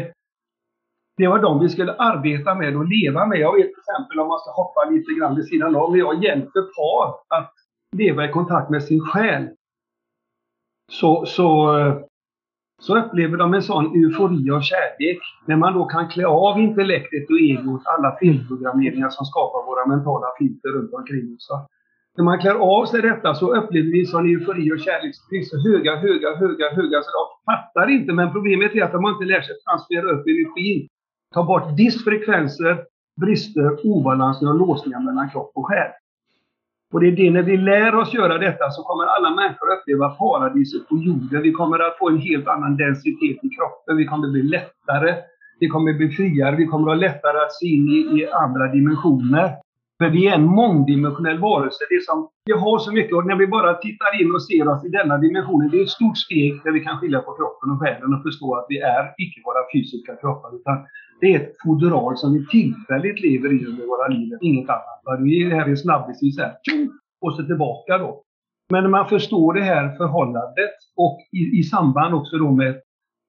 det 1.17 1.27
var 1.27 1.39
de 1.39 1.61
vi 1.61 1.69
skulle 1.69 1.93
arbeta 1.93 2.55
med 2.55 2.77
och 2.77 2.87
leva 2.87 3.27
med. 3.27 3.39
Jag 3.39 3.57
vet 3.57 3.67
till 3.67 3.79
exempel 3.79 4.21
om 4.21 4.29
man 4.29 4.39
ska 4.39 4.51
hoppa 4.51 4.91
lite 4.91 5.13
grann 5.13 5.37
vid 5.37 5.49
sidan 5.49 5.77
av. 5.77 5.93
När 5.93 5.99
jag 5.99 6.25
hjälper 6.25 6.63
par 6.77 7.39
att 7.39 7.53
leva 7.97 8.25
i 8.25 8.29
kontakt 8.29 8.71
med 8.71 8.83
sin 8.83 9.01
själ. 9.01 9.49
Så, 10.93 11.27
så, 11.27 11.73
så 12.83 12.99
upplever 12.99 13.37
de 13.37 13.55
en 13.55 13.63
sån 13.63 13.87
eufori 13.97 14.51
och 14.51 14.63
kärlek. 14.63 15.19
När 15.47 15.57
man 15.57 15.75
då 15.75 15.85
kan 15.85 16.09
klä 16.09 16.27
av 16.27 16.61
intellektet 16.61 17.31
och 17.31 17.41
egot, 17.41 17.83
alla 17.85 18.17
felprogrammeringar 18.21 19.11
som 19.11 19.27
skapar 19.27 19.67
våra 19.71 19.87
mentala 19.87 20.27
filter 20.39 20.69
runt 20.69 20.93
omkring 20.93 21.35
oss. 21.37 21.49
När 22.17 22.25
man 22.25 22.39
klär 22.41 22.55
av 22.55 22.87
sig 22.87 23.03
detta 23.03 23.35
så 23.35 23.57
upplever 23.57 23.91
vi 23.91 24.07
sån 24.07 24.27
eufori 24.27 24.73
och 24.73 24.81
kärlek. 24.81 25.15
Det 25.23 25.37
finns 25.37 25.51
så 25.51 25.59
höga, 25.69 25.97
höga, 25.97 26.29
höga, 26.43 26.67
höga 26.79 26.99
så 27.03 27.11
de 27.19 27.25
fattar 27.51 27.91
inte. 27.91 28.13
Men 28.13 28.33
problemet 28.33 28.75
är 28.75 28.83
att 28.83 28.93
de 28.93 29.07
inte 29.07 29.25
lär 29.25 29.41
sig 29.41 29.55
transferera 29.65 30.11
upp 30.15 30.27
energin 30.27 30.89
Ta 31.35 31.45
bort 31.45 31.77
disfrekvenser, 31.77 32.85
brister, 33.21 33.87
obalanser 33.87 34.49
och 34.49 34.55
låsningar 34.55 35.01
mellan 35.01 35.31
kropp 35.31 35.53
och 35.55 35.67
själ. 35.67 35.91
Och 36.93 37.01
det 37.01 37.07
är 37.07 37.13
det, 37.13 37.31
när 37.31 37.43
vi 37.43 37.57
lär 37.57 37.95
oss 37.95 38.15
göra 38.15 38.39
detta 38.39 38.71
så 38.71 38.83
kommer 38.83 39.05
alla 39.05 39.31
människor 39.31 39.69
uppleva 39.73 40.09
paradiset 40.09 40.89
på 40.89 40.97
jorden. 40.97 41.43
Vi 41.43 41.53
kommer 41.53 41.79
att 41.79 41.99
få 41.99 42.09
en 42.09 42.19
helt 42.19 42.49
annan 42.49 42.77
densitet 42.77 43.45
i 43.47 43.49
kroppen. 43.57 43.97
Vi 43.97 44.07
kommer 44.07 44.27
att 44.27 44.33
bli 44.33 44.43
lättare. 44.43 45.15
Vi 45.61 45.69
kommer 45.69 45.91
att 45.91 45.97
bli 45.97 46.09
friare. 46.09 46.57
Vi 46.57 46.67
kommer 46.67 46.87
att 46.87 46.97
ha 46.97 47.01
lättare 47.09 47.39
att 47.39 47.53
se 47.53 47.67
in 47.67 47.89
i, 47.89 48.21
i 48.21 48.29
andra 48.45 48.67
dimensioner. 48.73 49.47
För 49.99 50.09
vi 50.11 50.27
är 50.29 50.35
en 50.35 50.47
mångdimensionell 50.47 51.39
varelse. 51.39 51.85
Det 51.91 52.05
som, 52.05 52.29
vi 52.45 52.53
har 52.53 52.79
så 52.79 52.93
mycket 52.93 53.15
och 53.17 53.27
när 53.27 53.37
vi 53.37 53.47
bara 53.47 53.75
tittar 53.75 54.21
in 54.21 54.35
och 54.35 54.43
ser 54.43 54.69
oss 54.69 54.85
i 54.85 54.89
denna 54.89 55.19
dimensionen, 55.19 55.71
det 55.71 55.79
är 55.79 55.83
ett 55.83 55.99
stort 55.99 56.19
steg 56.19 56.53
där 56.65 56.73
vi 56.73 56.81
kan 56.81 56.99
skilja 56.99 57.21
på 57.21 57.33
kroppen 57.39 57.71
och 57.71 57.81
själen 57.81 58.15
och 58.15 58.23
förstå 58.23 58.55
att 58.55 58.67
vi 58.69 58.79
är 58.79 59.05
icke 59.25 59.41
våra 59.45 59.63
fysiska 59.73 60.13
kroppar. 60.21 60.51
Utan 60.59 60.77
det 61.21 61.35
är 61.35 61.41
ett 61.41 61.57
foderal 61.65 62.17
som 62.17 62.33
vi 62.35 62.47
tillfälligt 62.47 63.21
lever 63.21 63.53
i 63.53 63.67
under 63.67 63.87
våra 63.87 64.09
liv, 64.09 64.39
inget 64.41 64.71
annat. 64.71 65.21
Vi 65.21 65.43
är 65.43 65.51
här 65.51 65.69
i 65.69 65.77
snabbis, 65.77 66.39
här, 66.39 66.55
och 67.21 67.35
så 67.35 67.43
tillbaka 67.43 67.99
då. 67.99 68.23
Men 68.71 68.83
när 68.83 68.91
man 68.91 69.09
förstår 69.09 69.55
det 69.55 69.63
här 69.63 69.97
förhållandet 69.97 70.75
och 70.97 71.19
i, 71.33 71.59
i 71.59 71.63
samband 71.63 72.15
också 72.15 72.37
då 72.37 72.51
med, 72.51 72.81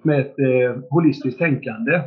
med 0.04 0.20
ett 0.20 0.40
eh, 0.40 0.82
holistiskt 0.90 1.40
tänkande. 1.40 2.04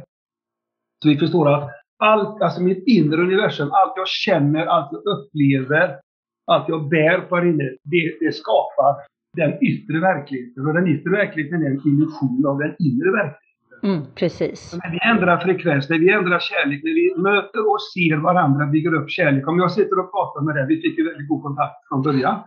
Så 1.02 1.08
vi 1.08 1.18
förstår 1.18 1.54
att 1.54 1.70
allt, 1.98 2.42
alltså 2.42 2.62
mitt 2.62 2.84
inre 2.86 3.22
universum, 3.22 3.68
allt 3.72 3.92
jag 3.96 4.08
känner, 4.08 4.66
allt 4.66 4.88
jag 4.92 5.02
upplever, 5.14 6.00
allt 6.46 6.68
jag 6.68 6.88
bär 6.88 7.20
på 7.20 7.36
här 7.36 7.46
inne, 7.46 7.64
det, 7.64 8.16
det 8.20 8.32
skapar 8.32 8.94
den 9.36 9.64
yttre 9.64 10.00
verkligheten. 10.00 10.66
Och 10.66 10.74
den 10.74 10.88
yttre 10.88 11.10
verkligheten 11.10 11.62
är 11.62 11.66
en 11.66 11.80
illusion 11.88 12.46
av 12.46 12.58
den 12.58 12.74
inre 12.78 13.10
verkligheten. 13.10 13.49
Mm, 13.82 14.02
precis. 14.14 14.78
när 14.82 14.90
vi 14.90 14.98
ändrar 15.10 15.38
frekvens, 15.38 15.88
när 15.88 15.98
vi 15.98 16.10
ändrar 16.10 16.38
kärlek, 16.40 16.80
när 16.84 16.90
vi 16.90 17.22
möter 17.22 17.70
och 17.70 17.82
ser 17.82 18.16
varandra, 18.16 18.66
bygger 18.66 18.94
upp 18.94 19.10
kärlek. 19.10 19.48
Om 19.48 19.58
jag 19.58 19.72
sitter 19.72 19.98
och 19.98 20.12
pratar 20.12 20.40
med 20.40 20.54
dig, 20.54 20.66
vi 20.68 20.80
fick 20.80 20.98
ju 20.98 21.04
väldigt 21.08 21.28
god 21.28 21.42
kontakt 21.42 21.88
från 21.88 22.02
början. 22.02 22.38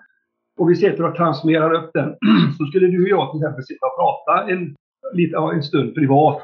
Och 0.60 0.70
vi 0.70 0.76
sitter 0.76 1.04
och 1.04 1.16
transformerar 1.16 1.74
upp 1.74 1.92
den. 1.94 2.16
Så 2.58 2.66
skulle 2.66 2.88
du 2.88 3.04
och 3.04 3.10
jag 3.10 3.32
till 3.32 3.40
exempel 3.40 3.64
sitta 3.64 3.86
och 3.86 3.98
prata 4.02 4.52
en, 4.52 4.76
lite, 5.14 5.38
en 5.38 5.64
stund 5.64 5.96
privat. 5.96 6.42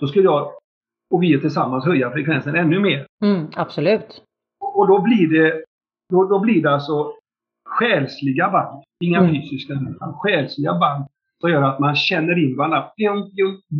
Då 0.00 0.06
skulle 0.06 0.24
jag 0.24 0.52
och 1.10 1.22
vi 1.22 1.40
tillsammans 1.40 1.84
höja 1.84 2.10
frekvensen 2.10 2.54
ännu 2.54 2.80
mer. 2.80 3.06
Mm, 3.24 3.46
absolut. 3.56 4.22
Och 4.60 4.86
då 4.86 5.00
blir 5.02 5.28
det, 5.28 5.64
då, 6.12 6.24
då 6.24 6.38
blir 6.38 6.62
det 6.62 6.70
alltså 6.70 7.12
själsliga 7.68 8.50
band, 8.50 8.82
inga 9.04 9.18
mm. 9.18 9.30
fysiska, 9.30 9.72
utan 9.72 10.14
själsliga 10.14 10.78
band 10.78 11.04
som 11.40 11.50
gör 11.50 11.62
att 11.62 11.78
man 11.78 11.96
känner 11.96 12.44
in 12.44 12.56
varandra 12.56 12.90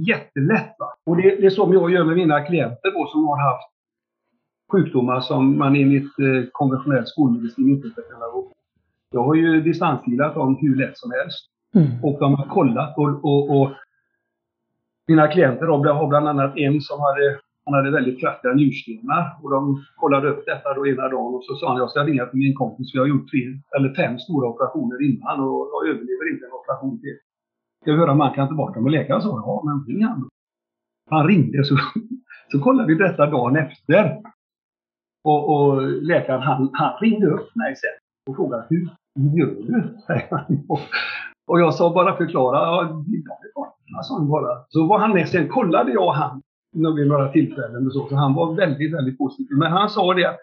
jättelätt. 0.06 0.76
Va? 0.78 0.94
Och 1.06 1.16
det, 1.16 1.22
det 1.22 1.46
är 1.46 1.50
så 1.50 1.74
jag 1.74 1.90
gör 1.90 2.04
med 2.04 2.16
mina 2.16 2.40
klienter 2.40 2.90
då, 2.92 3.06
som 3.06 3.24
har 3.24 3.50
haft 3.50 3.70
sjukdomar 4.72 5.20
som 5.20 5.58
man 5.58 5.76
enligt 5.76 6.18
eh, 6.18 6.48
konventionell 6.52 7.06
skolmedicin 7.06 7.68
inte 7.68 7.88
ska 7.88 8.02
kunna 8.02 8.26
gå 8.26 8.52
Jag 9.10 9.24
har 9.24 9.34
ju 9.34 9.60
distansfilat 9.60 10.34
dem 10.34 10.58
hur 10.60 10.76
lätt 10.76 10.98
som 10.98 11.10
helst. 11.10 11.46
Mm. 11.74 12.04
Och 12.04 12.20
de 12.20 12.34
har 12.34 12.46
kollat 12.46 12.98
och, 12.98 13.24
och, 13.24 13.60
och 13.60 13.70
mina 15.08 15.28
klienter 15.28 15.66
då, 15.66 15.76
har 15.92 16.08
bland 16.08 16.28
annat 16.28 16.56
en 16.56 16.80
som 16.80 17.00
hade, 17.00 17.38
han 17.64 17.74
hade 17.74 17.90
väldigt 17.90 18.20
kraftiga 18.20 18.52
njurstenar 18.52 19.22
och 19.42 19.50
de 19.50 19.84
kollade 19.96 20.30
upp 20.30 20.42
detta 20.46 20.74
då 20.74 20.86
ena 20.86 21.08
dagen 21.08 21.34
och 21.34 21.44
så 21.44 21.54
sa 21.54 21.68
han 21.68 21.78
jag 21.78 21.90
ska 21.90 22.04
ringa 22.04 22.26
till 22.26 22.38
min 22.38 22.54
kompis, 22.54 22.94
vi 22.94 22.98
har 22.98 23.06
gjort 23.06 23.30
tre 23.30 23.42
eller 23.76 23.94
fem 23.94 24.18
stora 24.18 24.48
operationer 24.48 25.02
innan 25.08 25.40
och 25.40 25.70
jag 25.72 25.88
överlever 25.90 26.32
inte 26.32 26.46
en 26.46 26.52
operation 26.52 27.00
till. 27.00 27.18
Ska 27.82 27.92
vi 27.92 27.98
höra 27.98 28.12
om 28.12 28.20
han 28.20 28.34
kan 28.34 28.48
tillbaka 28.48 28.80
leka. 28.80 28.90
läkaren? 28.90 29.22
sa 29.22 29.28
ja, 29.28 29.62
men 29.64 29.84
ring 29.86 30.04
han. 30.04 30.28
Han 31.10 31.26
ringde 31.26 31.64
så, 31.64 31.76
så 32.52 32.60
kollade 32.60 32.88
vi 32.88 32.94
detta 32.94 33.26
dagen 33.26 33.56
efter. 33.56 34.20
Och, 35.24 35.54
och 35.54 35.82
läkaren 35.82 36.42
han, 36.42 36.70
han 36.72 37.00
ringde 37.00 37.26
upp 37.26 37.54
mig 37.54 37.76
sen 37.76 37.90
och 38.30 38.36
frågade 38.36 38.66
hur 38.68 38.88
gör 39.38 39.46
du? 39.46 39.98
Och 41.46 41.60
jag 41.60 41.74
sa 41.74 41.94
bara 41.94 42.16
förklara, 42.16 42.56
ja, 42.56 43.04
det 43.06 44.04
sa 44.04 44.18
han 44.18 44.28
bara. 44.28 44.64
Så 44.68 44.86
var 44.86 44.98
han 44.98 45.12
med, 45.12 45.28
sen 45.28 45.48
kollade 45.48 45.92
jag 45.92 46.12
han 46.12 46.42
vid 46.72 47.08
några 47.08 47.32
tillfällen 47.32 47.86
och 47.86 47.92
så, 47.92 48.08
så 48.08 48.16
han 48.16 48.34
var 48.34 48.54
väldigt, 48.54 48.94
väldigt 48.94 49.18
positiv. 49.18 49.56
Men 49.56 49.72
han 49.72 49.90
sa 49.90 50.14
det 50.14 50.24
att 50.24 50.38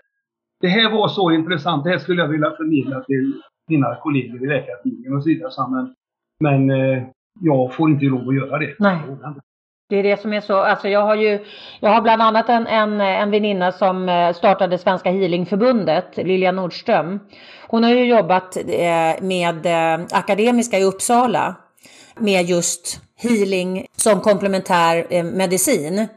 det 0.61 0.67
här 0.67 0.91
var 0.91 1.07
så 1.07 1.31
intressant, 1.31 1.83
det 1.83 1.89
här 1.89 1.97
skulle 1.97 2.21
jag 2.21 2.29
vilja 2.29 2.51
förmedla 2.51 3.03
till 3.03 3.41
mina 3.67 3.95
kollegor 3.95 4.43
i 4.43 4.47
Läkartidningen 4.47 5.15
och 5.15 5.23
så 5.23 5.29
vidare. 5.29 5.51
Men, 5.69 5.95
men 6.39 6.69
eh, 6.79 7.03
jag 7.41 7.73
får 7.73 7.89
inte 7.89 8.05
lov 8.05 8.29
att 8.29 8.35
göra 8.35 8.59
det. 8.59 8.75
Nej. 8.79 8.97
Det 9.89 9.95
är 9.95 10.03
det 10.03 10.21
som 10.21 10.33
är 10.33 10.41
så, 10.41 10.57
alltså 10.57 10.87
jag 10.87 11.01
har 11.01 11.15
ju, 11.15 11.45
jag 11.79 11.89
har 11.89 12.01
bland 12.01 12.21
annat 12.21 12.49
en, 12.49 12.67
en, 12.67 13.01
en 13.01 13.31
väninna 13.31 13.71
som 13.71 14.09
eh, 14.09 14.33
startade 14.33 14.77
Svenska 14.77 15.11
Healingförbundet, 15.11 16.17
Lilja 16.17 16.51
Nordström. 16.51 17.19
Hon 17.67 17.83
har 17.83 17.91
ju 17.91 18.05
jobbat 18.05 18.57
eh, 18.57 19.21
med 19.21 19.65
eh, 19.65 20.05
Akademiska 20.11 20.79
i 20.79 20.83
Uppsala 20.83 21.55
med 22.19 22.45
just 22.45 23.01
healing 23.15 23.85
som 23.95 24.21
komplementär 24.21 25.23
medicin. 25.23 26.07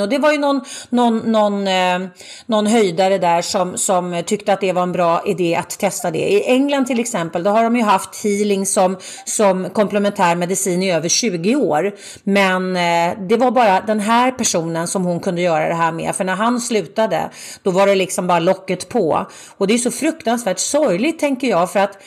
Och 0.00 0.08
det 0.08 0.18
var 0.18 0.32
ju 0.32 0.38
någon, 0.38 0.60
någon, 0.90 1.18
någon, 1.18 1.68
eh, 1.68 1.98
någon 2.46 2.66
höjdare 2.66 3.18
där 3.18 3.42
som, 3.42 3.78
som 3.78 4.22
tyckte 4.26 4.52
att 4.52 4.60
det 4.60 4.72
var 4.72 4.82
en 4.82 4.92
bra 4.92 5.22
idé 5.26 5.56
att 5.56 5.70
testa 5.70 6.10
det. 6.10 6.18
I 6.32 6.44
England 6.44 6.86
till 6.86 7.00
exempel, 7.00 7.42
då 7.42 7.50
har 7.50 7.64
de 7.64 7.76
ju 7.76 7.82
haft 7.82 8.24
healing 8.24 8.66
som, 8.66 8.96
som 9.24 9.70
komplementär 9.70 10.34
medicin 10.34 10.82
i 10.82 10.92
över 10.92 11.08
20 11.08 11.56
år. 11.56 11.94
Men 12.24 12.76
eh, 12.76 13.18
det 13.28 13.36
var 13.36 13.50
bara 13.50 13.80
den 13.80 14.00
här 14.00 14.30
personen 14.30 14.88
som 14.88 15.04
hon 15.04 15.20
kunde 15.20 15.42
göra 15.42 15.68
det 15.68 15.74
här 15.74 15.92
med. 15.92 16.16
För 16.16 16.24
när 16.24 16.36
han 16.36 16.60
slutade, 16.60 17.30
då 17.62 17.70
var 17.70 17.86
det 17.86 17.94
liksom 17.94 18.26
bara 18.26 18.40
locket 18.40 18.88
på. 18.88 19.26
Och 19.56 19.66
det 19.66 19.74
är 19.74 19.78
så 19.78 19.90
fruktansvärt 19.90 20.58
sorgligt 20.58 21.18
tänker 21.18 21.48
jag, 21.48 21.72
för 21.72 21.80
att 21.80 21.98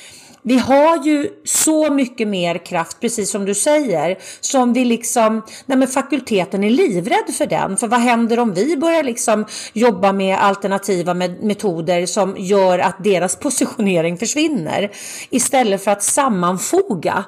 vi 0.47 0.58
har 0.58 1.05
ju 1.05 1.29
så 1.43 1.91
mycket 1.91 2.27
mer 2.27 2.65
kraft, 2.65 2.99
precis 2.99 3.31
som 3.31 3.45
du 3.45 3.55
säger, 3.55 4.17
som 4.41 4.73
vi 4.73 4.86
liksom, 4.86 5.41
nej 5.65 5.77
men 5.77 5.88
fakulteten 5.88 6.63
är 6.63 6.69
livrädd 6.69 7.34
för 7.38 7.45
den. 7.45 7.77
För 7.77 7.88
vad 7.88 7.99
händer 7.99 8.39
om 8.39 8.53
vi 8.53 8.77
börjar 8.77 9.03
liksom 9.03 9.45
jobba 9.73 10.13
med 10.13 10.38
alternativa 10.38 11.13
metoder 11.13 12.05
som 12.05 12.36
gör 12.38 12.79
att 12.79 13.03
deras 13.03 13.36
positionering 13.39 14.17
försvinner? 14.17 14.91
Istället 15.29 15.84
för 15.84 15.91
att 15.91 16.03
sammanfoga 16.03 17.25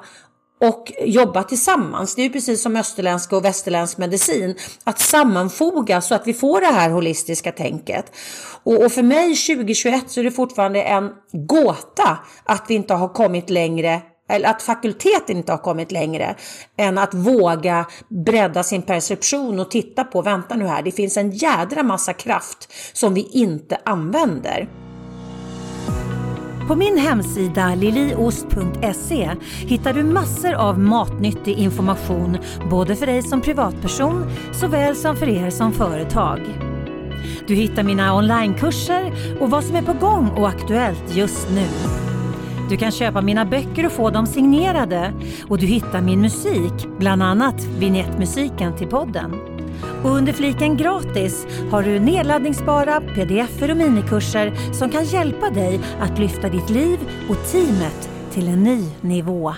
och 0.60 0.92
jobba 1.00 1.42
tillsammans. 1.42 2.14
Det 2.14 2.22
är 2.22 2.24
ju 2.24 2.32
precis 2.32 2.62
som 2.62 2.76
österländsk 2.76 3.32
och 3.32 3.44
västerländsk 3.44 3.98
medicin. 3.98 4.54
Att 4.84 5.00
sammanfoga 5.00 6.00
så 6.00 6.14
att 6.14 6.26
vi 6.26 6.34
får 6.34 6.60
det 6.60 6.66
här 6.66 6.90
holistiska 6.90 7.52
tänket. 7.52 8.12
Och, 8.62 8.84
och, 8.84 8.92
för 8.92 9.02
mig 9.02 9.34
2021 9.34 10.10
så 10.10 10.20
är 10.20 10.24
det 10.24 10.30
fortfarande 10.30 10.82
en 10.82 11.10
gåta 11.32 12.18
att 12.44 12.64
vi 12.68 12.74
inte 12.74 12.94
har 12.94 13.08
kommit 13.08 13.50
längre 13.50 14.02
eller 14.30 14.48
att 14.48 14.62
fakulteten 14.62 15.36
inte 15.36 15.52
har 15.52 15.58
kommit 15.58 15.92
längre 15.92 16.34
än 16.76 16.98
att 16.98 17.14
våga 17.14 17.86
bredda 18.08 18.62
sin 18.62 18.82
perception 18.82 19.60
och 19.60 19.70
titta 19.70 20.04
på, 20.04 20.22
vänta 20.22 20.56
nu 20.56 20.66
här, 20.66 20.82
det 20.82 20.92
finns 20.92 21.16
en 21.16 21.30
jädra 21.30 21.82
massa 21.82 22.12
kraft 22.12 22.72
som 22.92 23.14
vi 23.14 23.28
inte 23.32 23.78
använder. 23.84 24.68
På 26.68 26.76
min 26.76 26.98
hemsida 26.98 27.74
liliost.se 27.74 29.30
hittar 29.58 29.92
du 29.92 30.04
massor 30.04 30.52
av 30.52 30.78
matnyttig 30.78 31.58
information 31.58 32.38
både 32.70 32.96
för 32.96 33.06
dig 33.06 33.22
som 33.22 33.40
privatperson 33.40 34.30
såväl 34.52 34.96
som 34.96 35.16
för 35.16 35.28
er 35.28 35.50
som 35.50 35.72
företag. 35.72 36.40
Du 37.46 37.54
hittar 37.54 37.82
mina 37.82 38.14
onlinekurser 38.14 39.12
och 39.40 39.50
vad 39.50 39.64
som 39.64 39.76
är 39.76 39.82
på 39.82 39.92
gång 39.92 40.28
och 40.28 40.48
aktuellt 40.48 41.16
just 41.16 41.50
nu. 41.50 41.66
Du 42.70 42.76
kan 42.76 42.90
köpa 42.90 43.22
mina 43.22 43.44
böcker 43.44 43.86
och 43.86 43.92
få 43.92 44.10
dem 44.10 44.26
signerade 44.26 45.12
och 45.48 45.58
du 45.58 45.66
hittar 45.66 46.00
min 46.00 46.20
musik, 46.20 46.86
bland 46.98 47.22
annat 47.22 47.64
vignettmusiken 47.64 48.76
till 48.76 48.88
podden. 48.88 49.57
Och 50.04 50.10
under 50.10 50.32
fliken 50.32 50.76
gratis 50.76 51.46
har 51.70 51.82
du 51.82 52.00
nedladdningsbara 52.00 53.00
pdf 53.00 53.62
och 53.62 53.76
minikurser 53.76 54.50
som 54.72 54.88
kan 54.90 55.04
hjälpa 55.04 55.50
dig 55.50 55.80
att 56.00 56.18
lyfta 56.18 56.48
ditt 56.48 56.70
liv 56.70 56.98
och 57.30 57.36
teamet 57.52 58.10
till 58.32 58.48
en 58.48 58.62
ny 58.62 58.80
nivå. 59.00 59.52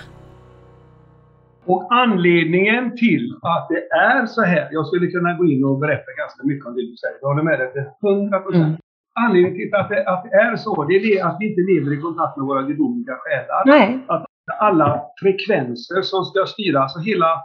Och 1.65 1.87
anledningen 1.89 2.97
till 2.97 3.25
att 3.41 3.67
det 3.69 3.83
är 3.95 4.25
så 4.25 4.41
här, 4.41 4.67
jag 4.71 4.85
skulle 4.87 5.07
kunna 5.07 5.33
gå 5.33 5.45
in 5.45 5.63
och 5.63 5.79
berätta 5.79 6.11
ganska 6.17 6.43
mycket 6.43 6.65
om 6.65 6.75
det 6.75 6.81
du 6.81 6.95
säger, 6.97 7.17
jag 7.21 7.27
håller 7.27 7.43
med 7.43 7.59
dig 7.59 7.71
till 7.73 8.09
100 8.09 8.39
procent. 8.39 8.63
Mm. 8.63 8.77
Anledningen 9.25 9.57
till 9.57 9.75
att 9.75 9.89
det, 9.89 10.03
att 10.13 10.23
det 10.23 10.35
är 10.37 10.55
så, 10.55 10.83
det 10.83 10.95
är 10.95 11.03
det 11.09 11.21
att 11.21 11.37
vi 11.39 11.49
inte 11.49 11.61
lever 11.71 11.97
i 11.97 12.01
kontakt 12.01 12.37
med 12.37 12.45
våra 12.45 12.61
gudomliga 12.61 13.15
själar. 13.23 13.61
Nej. 13.65 13.99
Att 14.07 14.25
alla 14.59 15.01
frekvenser 15.21 16.01
som 16.01 16.25
ska 16.25 16.45
styra, 16.45 16.81
alltså 16.81 16.99
hela, 16.99 17.41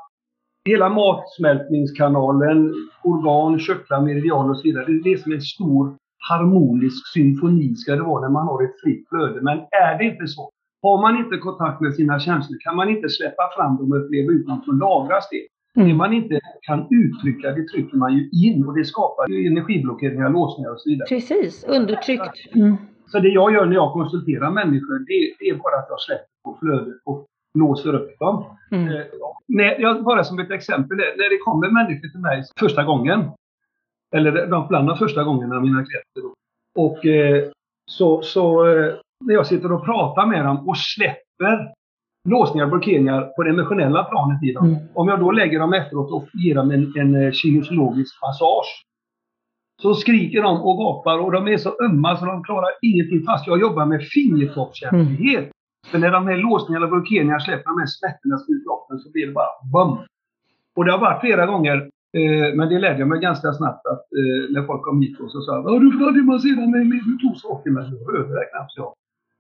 hela 0.66 0.88
matsmältningskanalen, 0.88 2.74
organ, 3.04 3.58
körtlar, 3.58 4.00
meridianer 4.00 4.50
och 4.50 4.56
så 4.56 4.62
vidare. 4.62 4.84
Det 5.04 5.12
är 5.12 5.16
som 5.16 5.32
en 5.32 5.40
stor 5.40 5.96
harmonisk 6.28 7.06
symfoni 7.14 7.74
ska 7.74 7.96
det 7.96 8.02
vara 8.02 8.20
när 8.20 8.32
man 8.32 8.46
har 8.46 8.64
ett 8.64 8.80
fritt 8.82 9.08
flöde. 9.08 9.40
Men 9.42 9.58
är 9.58 9.98
det 9.98 10.04
inte 10.04 10.26
så, 10.26 10.50
har 10.82 11.00
man 11.02 11.16
inte 11.24 11.36
kontakt 11.36 11.80
med 11.80 11.94
sina 11.94 12.20
känslor 12.20 12.58
kan 12.64 12.76
man 12.76 12.88
inte 12.88 13.08
släppa 13.08 13.42
fram 13.56 13.76
dem 13.76 13.92
och 13.92 14.04
uppleva 14.04 14.32
ut 14.32 14.46
dem 14.46 14.62
så 14.64 14.72
lagras 14.72 15.28
det. 15.30 15.46
Mm. 15.76 15.88
Det 15.88 15.94
man 15.94 16.12
inte 16.12 16.40
kan 16.62 16.80
uttrycka, 16.90 17.52
det 17.52 17.68
trycker 17.68 17.96
man 17.96 18.12
ju 18.16 18.30
in 18.46 18.66
och 18.66 18.74
det 18.78 18.84
skapar 18.84 19.24
energiblockeringar, 19.46 20.30
låsningar 20.30 20.70
och 20.70 20.80
så 20.80 20.90
vidare. 20.90 21.08
Precis, 21.08 21.64
undertryckt. 21.64 22.54
Mm. 22.54 22.76
Så 23.06 23.18
det 23.18 23.28
jag 23.28 23.52
gör 23.54 23.66
när 23.66 23.74
jag 23.74 23.92
konsulterar 23.92 24.50
människor, 24.50 24.98
det, 24.98 25.34
det 25.38 25.48
är 25.48 25.54
bara 25.54 25.78
att 25.78 25.86
jag 25.88 26.00
släpper 26.00 26.26
på 26.44 26.56
flödet 26.60 27.00
och 27.04 27.26
låser 27.58 27.94
upp 27.94 28.18
dem. 28.18 28.44
Mm. 28.70 28.88
Eh, 28.88 29.04
när, 29.48 29.80
jag, 29.80 30.04
bara 30.04 30.24
som 30.24 30.38
ett 30.38 30.50
exempel, 30.50 30.96
när 30.96 31.30
det 31.30 31.38
kommer 31.38 31.70
människor 31.70 32.08
till 32.08 32.20
mig 32.20 32.44
första 32.60 32.84
gången, 32.84 33.30
eller 34.14 34.46
de 34.46 34.68
bland 34.68 34.88
de 34.88 34.96
första 34.96 35.24
gångerna, 35.24 35.60
mina 35.60 35.84
klienter, 35.84 36.36
och 36.76 37.06
eh, 37.06 37.44
så, 37.90 38.22
så 38.22 38.66
eh, 38.66 38.94
när 39.24 39.34
jag 39.34 39.46
sitter 39.46 39.72
och 39.72 39.84
pratar 39.84 40.26
med 40.26 40.44
dem 40.44 40.68
och 40.68 40.78
släpper 40.78 41.72
låsningar 42.28 42.64
och 42.64 42.70
blockeringar 42.70 43.22
på 43.36 43.42
det 43.42 43.50
emotionella 43.50 44.04
planet 44.04 44.42
i 44.42 44.52
dem. 44.52 44.66
Mm. 44.66 44.80
Om 44.94 45.08
jag 45.08 45.20
då 45.20 45.30
lägger 45.30 45.58
dem 45.58 45.72
efteråt 45.72 46.12
och 46.12 46.28
ger 46.34 46.54
dem 46.54 46.70
en, 46.70 46.92
en 46.96 47.22
eh, 47.22 47.32
kinesiologisk 47.32 48.22
massage. 48.22 48.86
Så 49.82 49.94
skriker 49.94 50.42
de 50.42 50.62
och 50.62 50.78
gapar 50.78 51.18
och 51.18 51.32
de 51.32 51.48
är 51.48 51.56
så 51.56 51.82
ömma 51.82 52.16
så 52.16 52.24
de 52.24 52.44
klarar 52.44 52.70
ingenting 52.82 53.22
fast 53.22 53.46
jag 53.46 53.60
jobbar 53.60 53.86
med 53.86 54.02
fingertoppskänslighet. 54.02 55.38
Mm. 55.38 55.50
För 55.90 55.98
när 55.98 56.10
de 56.10 56.26
här 56.26 56.36
låsningarna 56.36 56.86
och 56.86 56.92
blockeringarna 56.92 57.40
släpper 57.40 57.70
de 57.70 57.78
här 57.78 57.86
smärtorna 57.86 58.36
i 58.48 58.64
kroppen 58.64 58.98
så 58.98 59.10
blir 59.10 59.26
det 59.26 59.32
bara 59.32 59.52
BUM! 59.72 59.98
Och 60.76 60.84
det 60.84 60.92
har 60.92 60.98
varit 60.98 61.20
flera 61.20 61.46
gånger, 61.46 61.76
eh, 62.18 62.54
men 62.56 62.68
det 62.68 62.78
lärde 62.78 62.98
jag 62.98 63.08
mig 63.08 63.20
ganska 63.20 63.52
snabbt 63.52 63.86
att 63.86 64.04
eh, 64.18 64.54
när 64.54 64.66
folk 64.66 64.82
kom 64.82 65.02
hit 65.02 65.20
och 65.20 65.30
så 65.30 65.40
sa 65.40 65.78
du 65.78 65.92
får 65.92 66.06
aldrig 66.06 66.24
massera 66.24 66.66
mig 66.66 66.84
med 66.84 67.00
du 67.04 67.18
tog 67.18 67.36
saker 67.36 67.70
men 67.70 67.90
du 67.90 67.96
rörde 67.96 68.34
dig 68.34 68.48
knappt. 68.52 68.76
jag. 68.76 68.92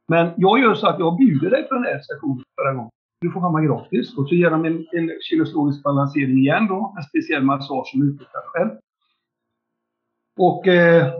Men 0.08 0.30
jag 0.36 0.60
gör 0.60 0.74
så 0.74 0.86
att 0.86 0.98
jag 0.98 1.16
bjuder 1.16 1.50
dig 1.50 1.62
på 1.68 1.74
den 1.74 1.84
här 1.84 2.00
sessionen 2.00 2.44
förra 2.60 2.74
gången. 2.74 2.90
Du 3.20 3.30
får 3.30 3.40
komma 3.40 3.60
gratis. 3.62 4.18
Och 4.18 4.28
så 4.28 4.34
ger 4.34 4.50
de 4.50 4.64
en, 4.64 4.86
en 4.92 5.10
kinesologisk 5.20 5.82
balansering 5.82 6.38
igen 6.38 6.66
då, 6.66 6.94
en 6.96 7.02
speciell 7.02 7.42
massage 7.42 7.90
som 7.92 8.02
utvecklas 8.02 8.44
själv. 8.44 8.70
Och 10.38 10.68
eh, 10.68 11.12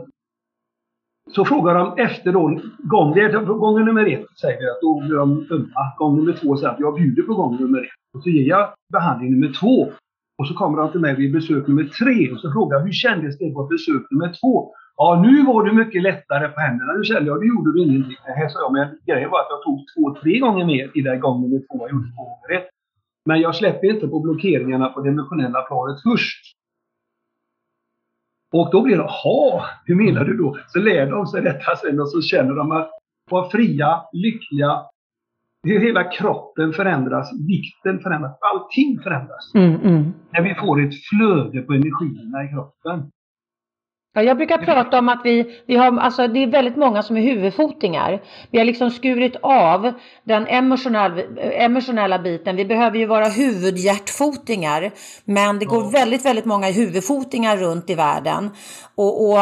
så 1.31 1.45
frågar 1.45 1.73
de 1.75 1.97
efter 1.97 2.31
då, 2.31 2.59
gång, 2.77 3.13
det 3.13 3.21
är 3.21 3.45
gång 3.45 3.85
nummer 3.85 4.05
ett 4.05 4.25
säger 4.41 4.59
vi 4.59 4.69
att 4.69 4.81
då 4.81 4.99
blir 4.99 5.15
de 5.15 5.47
ömma. 5.51 5.93
Gång 5.97 6.17
nummer 6.17 6.33
två 6.33 6.57
säger 6.57 6.73
att 6.73 6.79
jag 6.79 6.95
bjuder 6.95 7.23
på 7.23 7.33
gång 7.33 7.57
nummer 7.59 7.79
ett. 7.79 8.15
Och 8.17 8.23
så 8.23 8.29
ger 8.29 8.47
jag 8.49 8.69
behandling 8.93 9.31
nummer 9.31 9.53
två. 9.59 9.91
Och 10.39 10.47
så 10.47 10.53
kommer 10.53 10.77
de 10.77 10.91
till 10.91 10.99
mig 10.99 11.15
vid 11.15 11.33
besök 11.33 11.67
nummer 11.67 11.83
tre 11.83 12.31
och 12.31 12.39
så 12.39 12.51
frågar 12.51 12.77
jag 12.77 12.85
hur 12.85 12.91
kändes 12.91 13.37
det 13.37 13.53
på 13.53 13.63
besök 13.63 14.03
nummer 14.11 14.33
två? 14.41 14.73
Ja, 14.97 15.21
nu 15.25 15.45
var 15.45 15.63
du 15.63 15.71
mycket 15.73 16.01
lättare 16.01 16.47
på 16.47 16.59
händerna. 16.59 16.93
Nu 16.93 17.03
kände 17.03 17.25
jag, 17.25 17.39
nu 17.39 17.47
gjorde 17.47 17.73
du 17.73 17.83
ingenting. 17.83 18.17
Det 18.25 18.49
sa 18.49 18.59
jag, 18.59 18.73
men 18.73 18.87
grejen 19.05 19.29
var 19.29 19.39
att 19.39 19.47
jag 19.49 19.61
tog 19.63 19.77
två, 19.93 20.21
tre 20.21 20.39
gånger 20.39 20.65
mer 20.65 20.91
i 20.93 21.01
den 21.01 21.19
gången 21.19 21.41
nummer 21.41 21.59
två. 21.67 21.77
Jag 21.79 21.91
gjorde 21.91 22.09
två 22.15 22.23
gånger 22.23 22.49
ett. 22.57 22.69
Men 23.25 23.41
jag 23.41 23.55
släpper 23.55 23.87
inte 23.93 24.07
på 24.07 24.19
blockeringarna 24.19 24.89
på 24.89 25.01
det 25.01 25.09
emotionella 25.09 25.61
planet 25.61 25.97
först. 26.03 26.57
Och 28.53 28.69
då 28.71 28.81
blir 28.81 28.97
det, 28.97 29.03
jaha, 29.03 29.65
hur 29.85 29.95
menar 29.95 30.23
du 30.25 30.37
då? 30.37 30.57
Så 30.67 30.79
lär 30.79 31.11
de 31.11 31.27
sig 31.27 31.41
detta 31.41 31.75
sen 31.75 31.99
och 31.99 32.09
så 32.09 32.21
känner 32.21 32.53
de 32.53 32.71
att 32.71 32.89
vara 33.29 33.49
fria, 33.49 34.01
lyckliga, 34.13 34.81
hur 35.63 35.79
hela 35.79 36.03
kroppen 36.03 36.73
förändras, 36.73 37.31
vikten 37.47 37.99
förändras, 37.99 38.37
allting 38.41 38.99
förändras. 39.03 39.51
Mm, 39.55 39.75
mm. 39.75 40.13
När 40.31 40.41
vi 40.41 40.55
får 40.55 40.81
ett 40.81 40.93
flöde 41.09 41.61
på 41.61 41.73
energierna 41.73 42.43
i 42.43 42.47
kroppen. 42.47 43.11
Ja, 44.17 44.23
jag 44.23 44.37
brukar 44.37 44.57
prata 44.57 44.99
om 44.99 45.09
att 45.09 45.21
vi, 45.23 45.61
vi 45.65 45.75
har, 45.75 45.99
alltså 45.99 46.27
det 46.27 46.43
är 46.43 46.47
väldigt 46.47 46.75
många 46.75 47.03
som 47.03 47.17
är 47.17 47.21
huvudfotingar. 47.21 48.21
Vi 48.51 48.57
har 48.57 48.65
liksom 48.65 48.91
skurit 48.91 49.35
av 49.41 49.93
den 50.23 50.47
emotionella, 50.47 51.21
emotionella 51.41 52.19
biten. 52.19 52.55
Vi 52.55 52.65
behöver 52.65 52.97
ju 52.97 53.05
vara 53.05 53.25
huvudhjärtfotingar. 53.25 54.91
Men 55.25 55.59
det 55.59 55.65
går 55.65 55.91
väldigt, 55.91 56.25
väldigt 56.25 56.45
många 56.45 56.71
huvudfotingar 56.71 57.57
runt 57.57 57.89
i 57.89 57.95
världen. 57.95 58.51
Och, 58.95 59.29
och 59.29 59.39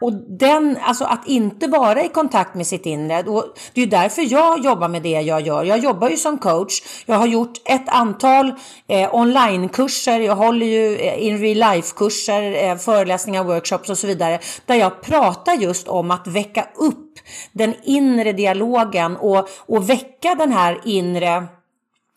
och 0.00 0.12
den, 0.38 0.78
alltså 0.82 1.04
att 1.04 1.26
inte 1.26 1.66
vara 1.66 2.04
i 2.04 2.08
kontakt 2.08 2.54
med 2.54 2.66
sitt 2.66 2.86
inre, 2.86 3.22
och 3.22 3.44
det 3.74 3.82
är 3.82 3.86
därför 3.86 4.32
jag 4.32 4.64
jobbar 4.64 4.88
med 4.88 5.02
det 5.02 5.20
jag 5.20 5.40
gör. 5.40 5.64
Jag 5.64 5.78
jobbar 5.78 6.08
ju 6.08 6.16
som 6.16 6.38
coach. 6.38 6.82
Jag 7.06 7.16
har 7.16 7.26
gjort 7.26 7.60
ett 7.64 7.88
antal 7.88 8.52
eh, 8.88 9.14
onlinekurser, 9.14 10.20
jag 10.20 10.36
håller 10.36 10.66
ju 10.66 10.96
eh, 10.96 11.26
in 11.26 11.38
real 11.38 11.56
life-kurser, 11.56 12.64
eh, 12.64 12.76
föreläsningar, 12.76 13.44
workshops 13.44 13.90
och 13.90 13.98
så 13.98 14.06
vidare. 14.06 14.40
Där 14.66 14.74
jag 14.74 15.02
pratar 15.02 15.54
just 15.54 15.88
om 15.88 16.10
att 16.10 16.26
väcka 16.26 16.66
upp 16.74 17.18
den 17.52 17.74
inre 17.82 18.32
dialogen 18.32 19.16
och, 19.16 19.48
och 19.66 19.90
väcka 19.90 20.34
den 20.34 20.52
här 20.52 20.80
inre 20.84 21.46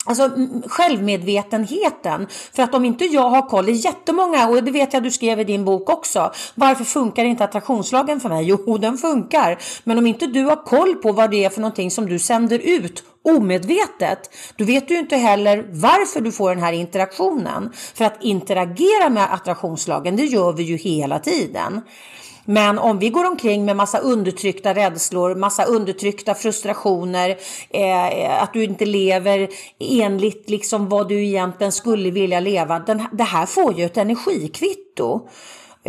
Alltså 0.05 0.29
självmedvetenheten. 0.65 2.27
För 2.53 2.63
att 2.63 2.73
om 2.73 2.85
inte 2.85 3.05
jag 3.05 3.29
har 3.29 3.49
koll, 3.49 3.65
det 3.65 3.71
är 3.71 3.85
jättemånga, 3.85 4.47
och 4.47 4.63
det 4.63 4.71
vet 4.71 4.93
jag 4.93 5.03
du 5.03 5.11
skrev 5.11 5.39
i 5.39 5.43
din 5.43 5.65
bok 5.65 5.89
också. 5.89 6.31
Varför 6.55 6.83
funkar 6.83 7.25
inte 7.25 7.43
attraktionslagen 7.43 8.19
för 8.19 8.29
mig? 8.29 8.45
Jo, 8.45 8.77
den 8.77 8.97
funkar. 8.97 9.57
Men 9.83 9.97
om 9.97 10.07
inte 10.07 10.27
du 10.27 10.43
har 10.43 10.65
koll 10.65 10.95
på 10.95 11.11
vad 11.11 11.31
det 11.31 11.45
är 11.45 11.49
för 11.49 11.61
någonting 11.61 11.91
som 11.91 12.05
du 12.05 12.19
sänder 12.19 12.59
ut 12.59 13.03
omedvetet, 13.25 14.19
då 14.55 14.65
vet 14.65 14.87
du 14.87 14.97
inte 14.97 15.15
heller 15.15 15.65
varför 15.71 16.21
du 16.21 16.31
får 16.31 16.49
den 16.49 16.63
här 16.63 16.73
interaktionen. 16.73 17.71
För 17.93 18.05
att 18.05 18.23
interagera 18.23 19.09
med 19.09 19.33
attraktionslagen, 19.33 20.15
det 20.15 20.25
gör 20.25 20.53
vi 20.53 20.63
ju 20.63 20.75
hela 20.75 21.19
tiden. 21.19 21.81
Men 22.49 22.79
om 22.79 22.99
vi 22.99 23.09
går 23.09 23.25
omkring 23.25 23.65
med 23.65 23.75
massa 23.75 23.99
undertryckta 23.99 24.73
rädslor, 24.73 25.35
massa 25.35 25.65
undertryckta 25.65 26.35
frustrationer, 26.35 27.37
eh, 27.69 28.43
att 28.43 28.53
du 28.53 28.63
inte 28.63 28.85
lever 28.85 29.49
enligt 29.79 30.49
liksom 30.49 30.89
vad 30.89 31.09
du 31.09 31.25
egentligen 31.25 31.71
skulle 31.71 32.11
vilja 32.11 32.39
leva. 32.39 32.79
Den, 32.79 33.03
det 33.11 33.23
här 33.23 33.45
får 33.45 33.73
ju 33.73 33.85
ett 33.85 33.97
energikvitto. 33.97 35.29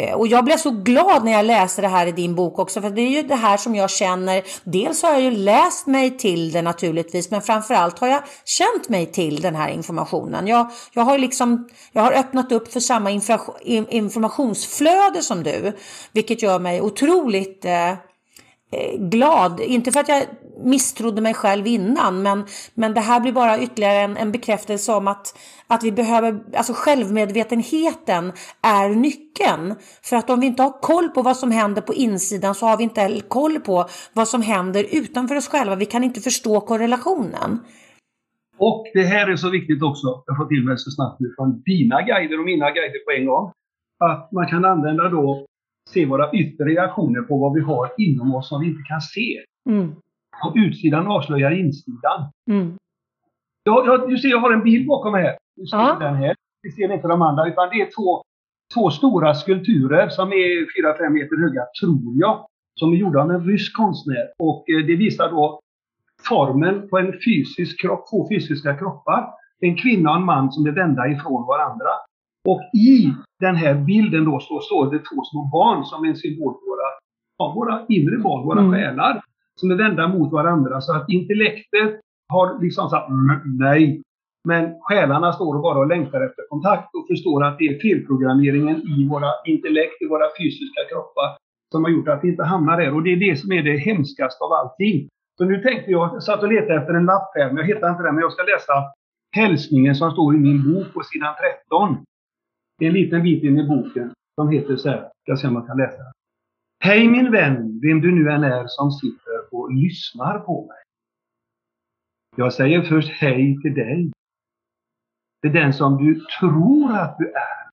Eh, 0.00 0.14
och 0.14 0.26
jag 0.26 0.44
blev 0.44 0.56
så 0.56 0.70
glad 0.70 1.24
när 1.24 1.32
jag 1.32 1.44
läste 1.44 1.82
det 1.82 1.88
här 1.88 2.06
i 2.06 2.12
din 2.12 2.34
bok 2.34 2.58
också, 2.58 2.80
för 2.80 2.90
det 2.90 3.02
är 3.02 3.10
ju 3.10 3.22
det 3.22 3.34
här 3.34 3.56
som 3.56 3.74
jag 3.74 3.90
känner. 3.90 4.42
Dels 4.64 5.02
har 5.02 5.12
jag 5.12 5.20
ju 5.20 5.30
läst 5.30 5.86
mig 5.86 6.18
till 6.18 6.52
det 6.52 6.62
naturligtvis, 6.62 7.30
men 7.30 7.42
framförallt 7.42 7.98
har 7.98 8.08
jag 8.08 8.22
känt 8.44 8.88
mig 8.88 9.06
till 9.06 9.40
den 9.40 9.54
här 9.54 9.68
informationen. 9.68 10.46
Jag, 10.46 10.70
jag 10.92 11.02
har 11.02 11.18
liksom, 11.18 11.68
jag 11.92 12.02
har 12.02 12.12
öppnat 12.12 12.52
upp 12.52 12.72
för 12.72 12.80
samma 12.80 13.10
informationsflöde 13.90 15.22
som 15.22 15.42
du, 15.42 15.72
vilket 16.12 16.42
gör 16.42 16.58
mig 16.58 16.80
otroligt 16.80 17.64
Eh, 17.64 17.90
eh 18.72 18.98
glad. 18.98 19.60
Inte 19.60 19.92
för 19.92 20.00
att 20.00 20.08
jag 20.08 20.24
misstrodde 20.64 21.20
mig 21.20 21.34
själv 21.34 21.66
innan, 21.66 22.22
men, 22.22 22.44
men 22.74 22.94
det 22.94 23.00
här 23.00 23.20
blir 23.20 23.32
bara 23.32 23.58
ytterligare 23.58 24.00
en, 24.00 24.16
en 24.16 24.32
bekräftelse 24.32 24.92
om 24.92 25.08
att, 25.08 25.38
att 25.66 25.84
vi 25.84 25.92
behöver, 25.92 26.40
alltså 26.56 26.72
självmedvetenheten 26.76 28.32
är 28.62 28.88
nyckeln. 28.88 29.74
För 30.02 30.16
att 30.16 30.30
om 30.30 30.40
vi 30.40 30.46
inte 30.46 30.62
har 30.62 30.80
koll 30.80 31.08
på 31.08 31.22
vad 31.22 31.36
som 31.36 31.50
händer 31.50 31.82
på 31.82 31.94
insidan 31.94 32.54
så 32.54 32.66
har 32.66 32.76
vi 32.76 32.84
inte 32.84 33.20
koll 33.28 33.60
på 33.60 33.86
vad 34.12 34.28
som 34.28 34.42
händer 34.42 34.86
utanför 34.92 35.36
oss 35.36 35.48
själva. 35.48 35.76
Vi 35.76 35.86
kan 35.86 36.04
inte 36.04 36.20
förstå 36.20 36.60
korrelationen. 36.60 37.60
Och 38.58 38.86
det 38.94 39.02
här 39.02 39.28
är 39.28 39.36
så 39.36 39.50
viktigt 39.50 39.82
också, 39.82 40.06
jag 40.26 40.36
får 40.36 40.46
till 40.46 40.64
mig 40.64 40.78
så 40.78 40.90
snabbt 40.90 41.20
nu 41.20 41.34
från 41.36 41.62
dina 41.62 42.02
guider 42.02 42.38
och 42.38 42.44
mina 42.44 42.70
guider 42.70 43.04
på 43.04 43.10
en 43.18 43.26
gång, 43.26 43.52
att 44.04 44.32
man 44.32 44.46
kan 44.46 44.64
använda 44.64 45.08
då 45.08 45.46
se 45.88 46.06
våra 46.06 46.32
yttre 46.32 46.64
reaktioner 46.64 47.22
på 47.22 47.38
vad 47.38 47.54
vi 47.54 47.60
har 47.60 47.92
inom 47.98 48.34
oss 48.34 48.48
som 48.48 48.60
vi 48.60 48.66
inte 48.66 48.82
kan 48.88 49.00
se. 49.00 49.38
Mm. 49.68 49.94
Och 50.44 50.52
utsidan 50.56 51.06
avslöjar 51.06 51.50
insidan. 51.50 52.30
Mm. 52.50 52.76
Jag, 53.64 53.86
jag, 53.86 54.10
du 54.10 54.18
ser, 54.18 54.28
jag 54.28 54.38
har 54.38 54.52
en 54.52 54.62
bild 54.62 54.86
bakom 54.86 55.14
här. 55.14 55.36
Du 55.56 55.66
ser 55.66 55.76
ja. 55.76 55.96
den 56.00 56.14
här. 56.14 56.34
Vi 56.62 56.70
ser 56.70 56.94
inte 56.94 57.08
de 57.08 57.22
andra, 57.22 57.48
utan 57.48 57.68
det 57.68 57.80
är 57.80 57.88
två, 57.96 58.22
två 58.74 58.90
stora 58.90 59.34
skulpturer 59.34 60.08
som 60.08 60.28
är 60.28 60.50
4-5 61.08 61.10
meter 61.10 61.36
höga, 61.36 61.62
tror 61.80 62.12
jag. 62.14 62.46
Som 62.74 62.92
är 62.92 62.96
gjorda 62.96 63.22
av 63.22 63.30
en 63.30 63.44
rysk 63.44 63.76
konstnär. 63.76 64.26
Och 64.38 64.70
eh, 64.70 64.86
det 64.86 64.96
visar 64.96 65.30
då 65.30 65.60
formen 66.28 66.88
på 66.88 66.98
en 66.98 67.12
fysisk 67.12 67.80
kropp, 67.80 68.10
två 68.10 68.28
fysiska 68.28 68.76
kroppar. 68.76 69.26
En 69.60 69.76
kvinna 69.76 70.10
och 70.10 70.16
en 70.16 70.24
man 70.24 70.52
som 70.52 70.66
är 70.66 70.70
vända 70.70 71.08
ifrån 71.08 71.46
varandra. 71.46 71.90
Och 72.48 72.60
i 72.74 73.12
den 73.40 73.56
här 73.56 73.74
bilden 73.74 74.24
då 74.24 74.40
så 74.40 74.60
står 74.60 74.90
det 74.90 74.98
två 74.98 75.24
små 75.24 75.50
barn 75.52 75.84
som 75.84 76.04
en 76.04 76.16
symbol 76.16 76.54
för 76.54 76.66
våra, 76.70 76.88
ja, 77.38 77.52
våra 77.54 77.86
inre 77.88 78.18
barn, 78.18 78.44
våra 78.44 78.60
mm. 78.60 78.72
själar, 78.72 79.22
som 79.60 79.70
är 79.70 79.74
vända 79.74 80.08
mot 80.08 80.32
varandra. 80.32 80.80
Så 80.80 80.96
att 80.96 81.08
intellektet 81.08 82.00
har 82.32 82.62
liksom 82.62 82.88
sagt 82.90 83.08
mm, 83.08 83.40
nej. 83.44 84.02
Men 84.48 84.74
själarna 84.80 85.32
står 85.32 85.54
och 85.54 85.62
bara 85.62 85.78
och 85.78 85.86
längtar 85.86 86.20
efter 86.20 86.42
kontakt 86.48 86.94
och 86.94 87.06
förstår 87.10 87.44
att 87.44 87.58
det 87.58 87.64
är 87.64 87.78
felprogrammeringen 87.78 88.76
i 88.76 89.08
våra 89.08 89.30
intellekt, 89.46 90.02
i 90.02 90.06
våra 90.06 90.26
fysiska 90.38 90.80
kroppar 90.90 91.28
som 91.72 91.84
har 91.84 91.90
gjort 91.90 92.08
att 92.08 92.24
vi 92.24 92.28
inte 92.28 92.42
hamnar 92.42 92.80
där. 92.80 92.94
Och 92.94 93.02
det 93.02 93.12
är 93.12 93.16
det 93.16 93.36
som 93.36 93.52
är 93.52 93.62
det 93.62 93.76
hemskaste 93.76 94.44
av 94.44 94.52
allting. 94.52 95.08
Så 95.38 95.44
nu 95.44 95.62
tänkte 95.62 95.90
jag, 95.90 96.14
jag 96.14 96.22
satt 96.22 96.42
och 96.42 96.52
letade 96.52 96.80
efter 96.80 96.94
en 96.94 97.04
lapp 97.04 97.30
här, 97.34 97.46
men 97.46 97.56
jag 97.56 97.64
hittade 97.64 97.90
inte 97.92 98.02
den, 98.02 98.14
men 98.14 98.22
jag 98.22 98.32
ska 98.32 98.42
läsa 98.42 98.72
hälsningen 99.36 99.94
som 99.94 100.10
står 100.10 100.34
i 100.34 100.38
min 100.38 100.72
bok 100.72 100.94
på 100.94 101.02
sidan 101.02 101.34
13. 101.70 102.04
Det 102.78 102.84
är 102.84 102.88
en 102.88 102.94
liten 102.94 103.22
bit 103.22 103.44
in 103.44 103.58
i 103.58 103.68
boken 103.68 104.12
som 104.34 104.48
heter 104.48 104.76
så 104.76 104.88
här, 104.88 105.08
ska 105.22 105.36
se 105.36 105.46
om 105.46 105.54
man 105.54 105.66
kan 105.66 105.76
läsa. 105.76 106.02
Hej 106.84 107.08
min 107.08 107.30
vän, 107.30 107.80
vem 107.82 108.00
du 108.00 108.12
nu 108.12 108.30
än 108.30 108.44
är 108.44 108.64
som 108.66 108.90
sitter 108.90 109.29
och 109.52 109.74
lyssnar 109.74 110.38
på 110.38 110.66
mig. 110.66 110.82
Jag 112.36 112.52
säger 112.52 112.82
först 112.82 113.10
hej 113.10 113.60
till 113.62 113.74
dig. 113.74 114.10
Det 115.42 115.48
är 115.48 115.52
den 115.52 115.72
som 115.72 116.04
du 116.04 116.24
tror 116.40 116.96
att 116.96 117.18
du 117.18 117.32
är. 117.32 117.70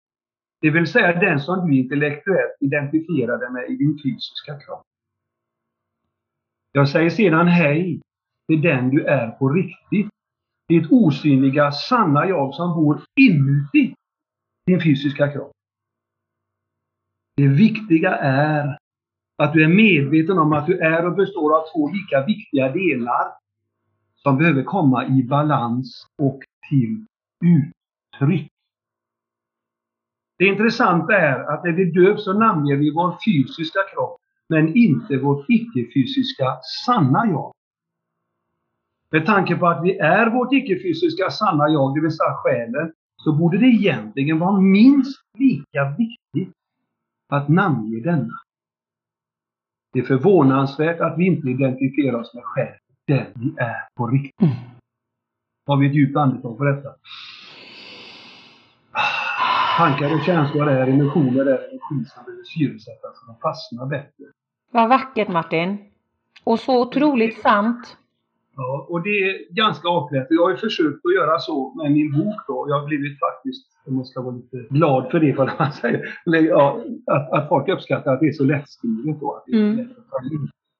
Det 0.61 0.69
vill 0.69 0.87
säga 0.87 1.19
den 1.19 1.39
som 1.39 1.67
du 1.67 1.77
intellektuellt 1.77 2.57
identifierar 2.59 3.37
dig 3.37 3.51
med 3.51 3.69
i 3.69 3.75
din 3.75 3.99
fysiska 4.03 4.59
kropp. 4.59 4.81
Jag 6.71 6.89
säger 6.89 7.09
sedan 7.09 7.47
hej 7.47 8.01
till 8.47 8.61
den 8.61 8.89
du 8.89 9.05
är 9.05 9.31
på 9.31 9.49
riktigt. 9.49 10.09
Ditt 10.67 10.91
osynliga, 10.91 11.71
sanna 11.71 12.27
jag 12.27 12.53
som 12.53 12.75
bor 12.75 13.01
inuti 13.21 13.93
din 14.65 14.81
fysiska 14.81 15.31
kropp. 15.31 15.51
Det 17.35 17.47
viktiga 17.47 18.15
är 18.15 18.77
att 19.37 19.53
du 19.53 19.63
är 19.63 19.67
medveten 19.67 20.37
om 20.39 20.53
att 20.53 20.65
du 20.65 20.79
är 20.79 21.05
och 21.05 21.15
består 21.15 21.57
av 21.57 21.63
två 21.73 21.89
lika 21.89 22.25
viktiga 22.25 22.71
delar 22.71 23.31
som 24.15 24.37
behöver 24.37 24.63
komma 24.63 25.07
i 25.07 25.23
balans 25.23 26.07
och 26.17 26.39
till 26.69 27.05
uttryck. 27.45 28.51
Det 30.37 30.45
intressanta 30.45 31.17
är 31.17 31.39
att 31.53 31.63
när 31.63 31.71
vi 31.71 31.85
döps 31.85 32.23
så 32.23 32.33
namnger 32.33 32.75
vi 32.75 32.93
vår 32.93 33.17
fysiska 33.25 33.79
kropp, 33.93 34.21
men 34.49 34.75
inte 34.75 35.17
vårt 35.17 35.45
icke-fysiska 35.49 36.57
sanna 36.85 37.25
jag. 37.25 37.53
Med 39.11 39.25
tanke 39.25 39.55
på 39.55 39.67
att 39.67 39.83
vi 39.83 39.97
är 39.97 40.29
vårt 40.29 40.53
icke-fysiska 40.53 41.29
sanna 41.29 41.69
jag, 41.69 41.95
det 41.95 42.01
vill 42.01 42.11
säga 42.11 42.33
själen, 42.33 42.93
så 43.23 43.33
borde 43.33 43.57
det 43.57 43.65
egentligen 43.65 44.39
vara 44.39 44.59
minst 44.59 45.21
lika 45.37 45.95
viktigt 45.97 46.55
att 47.29 47.49
namnge 47.49 47.99
denna. 47.99 48.33
Det 49.97 50.01
är 50.01 50.05
förvånansvärt 50.05 50.99
att 50.99 51.17
vi 51.17 51.25
inte 51.25 51.49
identifierar 51.49 52.19
oss 52.19 52.33
med 52.33 52.43
själen, 52.43 52.79
den 53.07 53.25
vi 53.35 53.55
är 53.57 53.87
på 53.95 54.07
riktigt. 54.07 54.41
Mm. 54.41 54.53
Har 55.67 55.77
vi 55.77 55.87
ett 55.87 55.95
djupt 55.95 56.17
andetag 56.17 56.57
på 56.57 56.63
detta? 56.63 56.89
Tankar 59.77 60.13
och 60.13 60.25
känslor 60.25 60.69
är 60.69 60.87
emotioner, 60.87 61.45
är 61.45 61.57
energi 61.57 62.09
som 62.09 62.25
behöver 62.25 62.43
syresättas 62.43 63.25
för 63.25 63.31
att 63.31 63.41
fastna 63.41 63.85
bättre. 63.85 64.25
Vad 64.71 64.89
vackert 64.89 65.27
Martin! 65.27 65.77
Och 66.43 66.59
så 66.59 66.81
otroligt 66.81 67.41
sant. 67.41 67.97
Ja, 68.59 68.87
och 68.89 69.01
det 69.03 69.09
är 69.09 69.53
ganska 69.53 69.87
avklätt. 69.87 70.27
Jag 70.29 70.43
har 70.43 70.49
ju 70.49 70.57
försökt 70.57 71.05
att 71.05 71.15
göra 71.15 71.39
så 71.39 71.73
med 71.75 71.91
min 71.91 72.11
bok 72.11 72.35
då. 72.47 72.65
Jag 72.69 72.79
har 72.79 72.87
blivit 72.87 73.19
faktiskt, 73.19 73.67
om 73.87 73.95
man 73.95 74.05
ska 74.05 74.21
vara 74.21 74.35
lite 74.35 74.57
glad 74.69 75.11
för 75.11 75.19
det, 75.19 75.33
vad 75.37 75.49
man 75.59 75.71
säger, 75.71 76.13
ja, 76.25 76.83
att, 77.11 77.31
att 77.31 77.49
folk 77.49 77.67
uppskattar 77.69 78.13
att 78.13 78.19
det 78.19 78.27
är 78.27 78.31
så 78.31 78.43
lättskrivet 78.43 79.19
då. 79.19 79.33
Att 79.33 79.43
det 79.45 79.51
är 79.51 79.61
mm. 79.61 79.77
lätt 79.77 79.97
att 79.97 80.09
ta. 80.09 80.17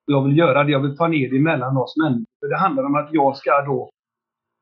Jag 0.06 0.24
vill 0.24 0.38
göra 0.38 0.64
det, 0.64 0.72
jag 0.72 0.80
vill 0.80 0.98
ta 0.98 1.08
ner 1.08 1.30
det 1.30 1.40
mellan 1.40 1.78
oss 1.78 1.98
människor. 1.98 2.50
Det 2.50 2.58
handlar 2.58 2.84
om 2.84 2.96
att 2.96 3.10
jag 3.12 3.38
ska 3.38 3.62
då 3.62 3.90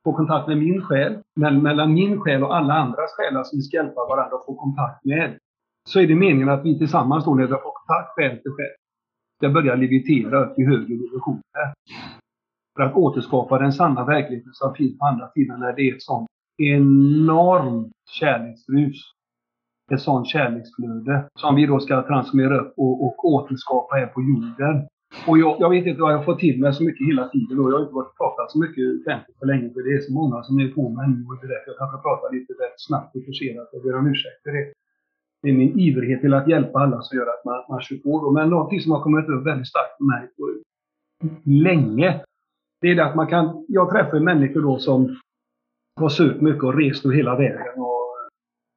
få 0.03 0.13
kontakt 0.13 0.47
med 0.47 0.57
min 0.57 0.81
själ, 0.81 1.17
men 1.35 1.61
mellan 1.61 1.93
min 1.93 2.21
själ 2.21 2.43
och 2.43 2.55
alla 2.55 2.73
andras 2.73 3.11
själar 3.17 3.43
som 3.43 3.57
vi 3.57 3.61
ska 3.63 3.77
hjälpa 3.77 4.01
varandra 4.01 4.35
att 4.37 4.45
få 4.45 4.55
kontakt 4.55 5.05
med, 5.05 5.37
så 5.89 5.99
är 5.99 6.07
det 6.07 6.15
meningen 6.15 6.49
att 6.49 6.65
vi 6.65 6.77
tillsammans 6.77 7.25
då, 7.25 7.35
när 7.35 7.43
vi 7.43 7.49
får 7.49 7.71
kontakt 7.85 8.09
själ 8.15 8.37
till 8.37 8.51
själ, 8.51 8.75
ska 9.37 9.49
börja 9.49 9.75
levitera 9.75 10.45
upp 10.45 10.59
i 10.59 10.65
högre 10.65 10.95
dimensioner. 10.95 11.73
För 12.75 12.83
att 12.83 12.95
återskapa 12.95 13.59
den 13.59 13.73
sanna 13.73 14.05
verkligheten 14.05 14.53
som 14.53 14.75
finns 14.75 14.97
på 14.99 15.05
andra 15.05 15.29
sidan 15.29 15.59
när 15.59 15.73
det 15.73 15.81
är 15.81 15.95
ett 15.95 16.01
sånt 16.01 16.27
enormt 16.57 17.91
kärleksrus. 18.19 18.97
Ett 19.93 20.01
sånt 20.01 20.27
kärleksflöde 20.27 21.29
som 21.39 21.55
vi 21.55 21.65
då 21.65 21.79
ska 21.79 22.07
transformera 22.07 22.59
upp 22.59 22.73
och, 22.77 23.05
och 23.05 23.25
återskapa 23.25 23.95
här 23.95 24.07
på 24.07 24.21
jorden. 24.21 24.87
Och 25.27 25.37
jag, 25.37 25.57
jag, 25.59 25.69
vet 25.69 25.85
inte 25.85 26.01
vad 26.01 26.13
jag 26.13 26.25
får 26.25 26.35
till 26.35 26.59
mig 26.61 26.73
så 26.73 26.83
mycket 26.83 27.07
hela 27.07 27.27
tiden. 27.27 27.59
Och 27.59 27.71
jag 27.71 27.75
har 27.75 27.81
inte 27.81 27.99
varit 28.01 28.17
pratat 28.17 28.51
så 28.51 28.59
mycket 28.59 28.83
offentligt 28.99 29.39
på 29.39 29.45
länge 29.45 29.67
för 29.73 29.81
det 29.87 29.93
är 29.97 30.01
så 30.07 30.13
många 30.13 30.43
som 30.43 30.59
är 30.59 30.67
på 30.67 30.89
mig 30.89 31.07
nu. 31.07 31.19
Och 31.27 31.35
det 31.39 31.45
är 31.47 31.53
därför 31.55 31.67
jag 31.71 31.77
kanske 31.77 31.97
pratar 32.07 32.27
lite 32.35 32.53
rätt 32.53 32.77
snabbt 32.87 33.15
och 33.15 33.25
försenat. 33.29 33.69
Jag 33.73 33.83
ber 33.83 33.97
om 33.97 34.07
ursäkt 34.07 34.43
för 34.43 34.51
det. 34.57 34.65
Det 35.41 35.49
är 35.49 35.53
min 35.53 35.79
ivrighet 35.79 36.21
till 36.21 36.33
att 36.33 36.47
hjälpa 36.47 36.79
alla 36.79 37.01
som 37.01 37.17
gör 37.17 37.27
att 37.35 37.45
man, 37.45 37.59
man 37.69 37.81
kör 37.81 37.95
på. 37.95 38.11
Då. 38.23 38.31
Men 38.31 38.49
någonting 38.49 38.79
som 38.81 38.91
har 38.91 39.01
kommit 39.01 39.29
upp 39.29 39.45
väldigt 39.45 39.67
starkt 39.67 39.97
för 39.97 40.05
mig 40.13 40.23
på 40.37 40.43
länge. 41.67 42.09
Det 42.85 42.91
är 42.91 42.95
det 42.95 43.05
att 43.05 43.15
man 43.15 43.27
kan, 43.27 43.65
jag 43.67 43.89
träffar 43.89 44.19
människor 44.19 44.61
då 44.61 44.79
som 44.79 45.15
har 45.99 46.09
sökt 46.09 46.41
mycket 46.41 46.63
och 46.63 46.77
rest 46.77 47.05
hela 47.05 47.35
vägen 47.35 47.77
och 47.77 47.99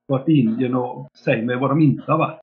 varit 0.09 0.29
i 0.29 0.33
Indien 0.33 0.75
och 0.75 1.09
säger 1.25 1.44
mig 1.44 1.57
vad 1.57 1.71
de 1.71 1.81
inte 1.81 2.11
har 2.12 2.18
varit. 2.18 2.40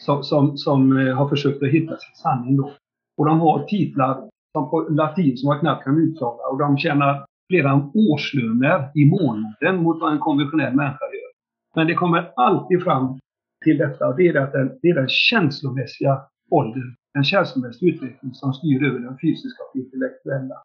Som, 0.00 0.22
som, 0.22 0.56
som 0.56 0.98
eh, 0.98 1.14
har 1.14 1.28
försökt 1.28 1.62
att 1.62 1.68
hitta 1.68 1.96
sin 1.96 2.14
sanning 2.14 2.56
då. 2.56 2.72
Och 3.16 3.26
de 3.26 3.40
har 3.40 3.64
titlar 3.64 4.28
som 4.52 4.70
på 4.70 4.80
latin 4.80 5.36
som 5.36 5.46
man 5.46 5.58
knappt 5.58 5.84
kan 5.84 5.98
uttala 5.98 6.48
och 6.50 6.58
de 6.58 6.78
tjänar 6.78 7.26
flera 7.50 7.90
årslöner 7.94 8.90
i 8.94 9.04
månaden 9.04 9.82
mot 9.82 10.00
vad 10.00 10.12
en 10.12 10.18
konventionell 10.18 10.74
människa 10.74 11.04
gör. 11.04 11.32
Men 11.76 11.86
det 11.86 11.94
kommer 11.94 12.32
alltid 12.36 12.82
fram 12.82 13.18
till 13.64 13.78
detta 13.78 14.08
och 14.08 14.16
det 14.16 14.28
är, 14.28 14.34
att 14.34 14.52
den, 14.52 14.78
det 14.82 14.88
är 14.88 14.94
den 14.94 15.08
känslomässiga 15.08 16.20
åldern, 16.50 16.94
den 17.14 17.24
känslomässiga 17.24 17.94
utvecklingen 17.94 18.34
som 18.34 18.52
styr 18.52 18.84
över 18.84 18.98
den 18.98 19.18
fysiska 19.22 19.62
och 19.62 19.76
intellektuella. 19.76 20.62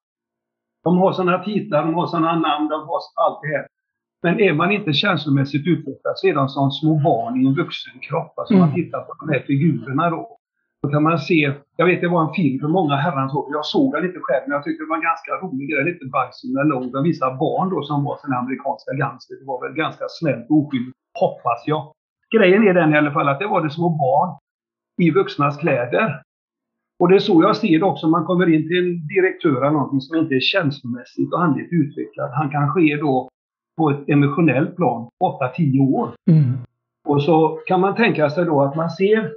De 0.87 0.97
har 0.97 1.11
sådana 1.11 1.43
titlar, 1.43 1.85
de 1.85 1.93
har 1.93 2.07
sådana 2.07 2.35
namn, 2.47 2.67
de 2.73 2.79
har 2.87 2.99
allt 3.23 3.39
det 3.41 3.47
här. 3.55 3.65
Men 4.23 4.39
är 4.39 4.53
man 4.53 4.71
inte 4.71 4.93
känslomässigt 4.93 5.67
utvecklad 5.67 6.13
så 6.15 6.27
är 6.27 6.33
de 6.33 6.49
som 6.49 6.71
små 6.71 6.93
barn 7.07 7.41
i 7.41 7.47
en 7.47 7.55
vuxen 7.61 7.99
kropp. 8.07 8.33
Alltså 8.37 8.53
mm. 8.53 8.65
man 8.65 8.75
tittar 8.75 9.01
på 9.01 9.11
de 9.19 9.33
här 9.33 9.43
figurerna 9.47 10.09
då. 10.09 10.37
Då 10.81 10.89
kan 10.89 11.03
man 11.03 11.19
se, 11.19 11.53
jag 11.75 11.85
vet 11.85 12.01
det 12.01 12.07
var 12.07 12.21
en 12.27 12.33
film 12.33 12.59
för 12.59 12.67
många 12.67 12.95
herrans 12.95 13.33
år, 13.33 13.45
jag 13.51 13.65
såg 13.65 13.93
den 13.93 14.05
inte 14.05 14.19
själv 14.21 14.43
men 14.45 14.55
jag 14.55 14.63
tyckte 14.63 14.83
det 14.83 14.89
var 14.89 14.99
en 15.01 15.09
ganska 15.11 15.31
rolig 15.43 15.65
grej, 15.69 15.83
lite 15.85 16.05
bajsig 16.05 16.49
lång. 16.71 16.91
De 16.91 17.03
visar 17.03 17.29
barn 17.45 17.69
då 17.69 17.79
som 17.83 18.03
var 18.03 18.15
sina 18.17 18.35
amerikanska 18.43 18.91
gangster. 19.01 19.35
Det 19.39 19.47
var 19.51 19.59
väl 19.63 19.75
ganska 19.83 20.05
snällt 20.19 20.45
och 20.49 20.57
oskyldigt, 20.57 20.97
hoppas 21.23 21.59
jag. 21.65 21.81
Grejen 22.35 22.67
är 22.67 22.73
den 22.73 22.93
i 22.93 22.97
alla 22.97 23.11
fall 23.11 23.29
att 23.29 23.39
det 23.39 23.47
var 23.47 23.61
det 23.63 23.69
små 23.69 23.89
barn 23.89 24.29
i 25.05 25.11
vuxnas 25.11 25.57
kläder. 25.57 26.21
Och 26.99 27.09
det 27.09 27.15
är 27.15 27.19
så 27.19 27.43
jag 27.43 27.57
ser 27.57 27.79
det 27.79 27.85
också 27.85 28.07
man 28.07 28.25
kommer 28.25 28.53
in 28.53 28.67
till 28.67 28.77
en 28.77 29.07
direktör 29.07 29.61
eller 29.61 29.71
någonting 29.71 30.01
som 30.01 30.17
inte 30.17 30.35
är 30.35 30.39
känslomässigt 30.39 31.33
och 31.33 31.43
andligt 31.43 31.73
utvecklad. 31.73 32.31
Han 32.33 32.49
kanske 32.49 32.81
är 32.81 32.97
då 32.97 33.29
på 33.77 33.89
ett 33.89 34.09
emotionellt 34.09 34.75
plan 34.75 35.09
8-10 35.57 35.93
år. 35.93 36.11
Mm. 36.29 36.57
Och 37.07 37.23
så 37.23 37.59
kan 37.67 37.81
man 37.81 37.95
tänka 37.95 38.29
sig 38.29 38.45
då 38.45 38.61
att 38.61 38.75
man 38.75 38.89
ser 38.89 39.31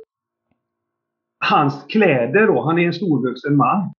hans 1.44 1.84
kläder 1.88 2.46
då, 2.46 2.62
han 2.62 2.78
är 2.78 2.86
en 2.86 2.92
storvuxen 2.92 3.56
man. 3.56 3.92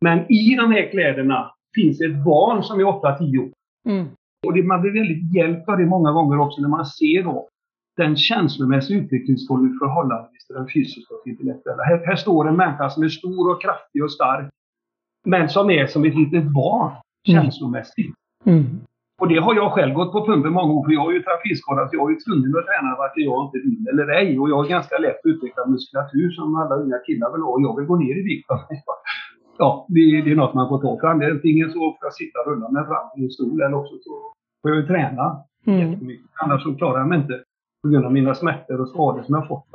Men 0.00 0.32
i 0.32 0.54
de 0.54 0.72
här 0.72 0.90
kläderna 0.90 1.52
finns 1.74 2.00
ett 2.00 2.24
barn 2.24 2.62
som 2.62 2.80
är 2.80 2.84
8-10 2.84 3.38
år. 3.38 3.52
Mm. 3.88 4.06
Och 4.46 4.54
det, 4.54 4.62
man 4.62 4.80
blir 4.80 4.92
väldigt 4.92 5.34
hjälpt 5.34 5.68
av 5.68 5.78
det 5.78 5.86
många 5.86 6.12
gånger 6.12 6.38
också 6.38 6.60
när 6.60 6.68
man 6.68 6.86
ser 6.86 7.22
då 7.22 7.48
den 8.02 8.16
känslomässiga 8.16 8.98
utvecklingsformen 8.98 9.78
förhållandevis 9.80 10.46
till 10.46 10.56
den 10.56 10.68
fysiska 10.74 11.14
och 11.14 11.26
intellektuella. 11.26 11.82
Här, 11.82 12.06
här, 12.06 12.16
står 12.16 12.48
en 12.48 12.56
människa 12.56 12.90
som 12.90 13.02
är 13.02 13.08
stor 13.08 13.50
och 13.50 13.62
kraftig 13.62 14.04
och 14.04 14.12
stark, 14.12 14.46
men 15.26 15.48
som 15.48 15.70
är 15.70 15.86
som 15.86 16.04
ett 16.04 16.16
litet 16.22 16.46
barn 16.60 16.90
mm. 16.90 17.02
känslomässigt. 17.34 18.14
Mm. 18.44 18.64
Och 19.20 19.28
det 19.28 19.38
har 19.38 19.54
jag 19.54 19.72
själv 19.72 19.92
gått 19.94 20.12
på 20.12 20.26
pumpen 20.26 20.52
många 20.52 20.68
gånger, 20.68 20.86
för 20.88 20.92
jag 20.92 21.06
är 21.10 21.14
ju 21.18 21.22
trafikskadad, 21.22 21.90
så 21.90 21.96
jag 21.96 22.06
är 22.08 22.14
ju 22.14 22.20
tvungen 22.26 22.50
att 22.58 22.66
träna 22.68 22.96
vare 23.00 23.12
sig 23.14 23.22
jag 23.30 23.38
inte 23.46 23.58
vill 23.66 23.84
eller 23.90 24.06
ej. 24.20 24.38
Och 24.40 24.48
jag 24.50 24.56
har 24.56 24.66
ganska 24.76 24.98
lätt 24.98 25.20
utvecklad 25.30 25.70
muskulatur 25.70 26.30
som 26.30 26.56
alla 26.60 26.74
unga 26.82 26.98
killar 27.06 27.32
vill 27.32 27.42
ha. 27.46 27.50
Och 27.54 27.62
jag 27.66 27.76
vill 27.76 27.86
gå 27.90 27.96
ner 27.96 28.16
i 28.20 28.22
vikt. 28.30 28.48
Ja, 29.60 29.86
det, 29.88 30.22
det, 30.24 30.30
är 30.30 30.36
något 30.36 30.54
man 30.54 30.68
får 30.68 30.80
ta 30.82 31.00
för 31.00 31.06
Antingen 31.06 31.70
så 31.70 31.78
får 31.78 31.98
jag 32.00 32.14
sitta 32.14 32.38
och 32.40 32.46
rulla 32.50 32.68
mig 32.70 32.84
fram 32.86 33.06
i 33.16 33.24
en 33.24 33.30
stol 33.30 33.60
eller 33.60 33.78
också 33.82 33.94
så 34.04 34.12
får 34.62 34.70
jag 34.74 34.86
träna 34.86 35.26
mm. 35.66 35.78
jättemycket. 35.90 36.26
Annars 36.42 36.62
så 36.62 36.74
klarar 36.74 36.98
jag 36.98 37.08
mig 37.08 37.18
inte 37.18 37.42
på 37.82 37.88
grund 37.88 38.06
av 38.06 38.12
mina 38.12 38.34
smärtor 38.34 38.80
och 38.80 38.88
skador 38.88 39.22
som 39.22 39.34
jag 39.34 39.48
fått. 39.48 39.66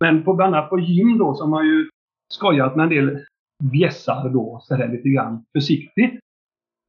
Men 0.00 0.24
på, 0.24 0.34
bland 0.34 0.54
annat 0.54 0.70
på 0.70 0.78
gym 0.78 1.18
då 1.18 1.34
så 1.34 1.42
har 1.42 1.50
man 1.50 1.66
ju 1.66 1.88
skojat 2.28 2.76
med 2.76 2.82
en 2.82 2.90
del 2.90 3.24
bjässar 3.72 4.28
då, 4.28 4.60
så 4.62 4.74
här 4.74 4.88
lite 4.88 5.08
grann 5.08 5.44
försiktigt. 5.52 6.20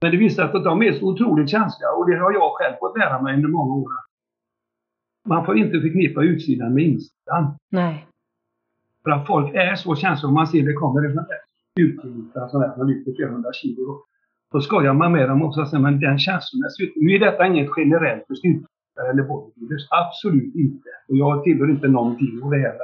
Men 0.02 0.12
det 0.12 0.18
visar 0.18 0.48
sig 0.48 0.58
att 0.58 0.64
de 0.64 0.82
är 0.82 0.94
så 0.94 1.06
otroligt 1.06 1.50
känsliga 1.50 1.90
och 1.92 2.10
det 2.10 2.18
har 2.18 2.34
jag 2.34 2.52
själv 2.52 2.76
fått 2.80 2.98
lära 2.98 3.22
mig 3.22 3.36
under 3.36 3.50
många 3.50 3.74
år. 3.74 3.92
man 5.28 5.46
får 5.46 5.58
inte 5.58 5.82
förknippa 5.82 6.24
utsidan 6.24 6.74
med 6.74 6.84
insidan. 6.84 7.58
Nej. 7.72 8.08
För 9.04 9.12
att 9.12 9.28
folk 9.28 9.56
är 9.56 9.76
så 9.76 9.96
känsliga. 9.96 10.28
Om 10.28 10.34
man 10.34 10.48
ser 10.48 10.66
det 10.66 10.74
kommer 10.74 11.06
en 11.06 11.14
sån 11.14 11.24
där 11.24 11.38
utbildad 11.80 12.52
sån 12.52 12.62
där 12.62 12.74
som 12.76 12.88
lyfter 12.88 13.14
flera 13.14 13.32
hundra 13.32 13.54
kilo. 13.54 14.06
Då 14.52 14.62
skojar 14.62 14.94
man 14.94 15.12
med 15.12 15.30
dem 15.30 15.44
också 15.44 15.62
och 15.62 15.68
säger 15.68 15.84
men 15.84 16.00
den 16.00 16.20
känslomässiga 16.20 16.92
Nu 16.96 17.16
är 17.16 17.20
detta 17.20 17.48
inget 17.48 17.70
generellt 17.78 18.28
för 18.28 18.36
eller 19.02 19.24
bodybuilders. 19.24 19.88
Absolut 19.90 20.56
inte. 20.56 20.90
Och 21.10 21.18
jag 21.18 21.44
tillhör 21.44 21.70
inte 21.70 21.88
någonting 21.88 22.40
av 22.44 22.52
det 22.52 22.58
här. 22.58 22.76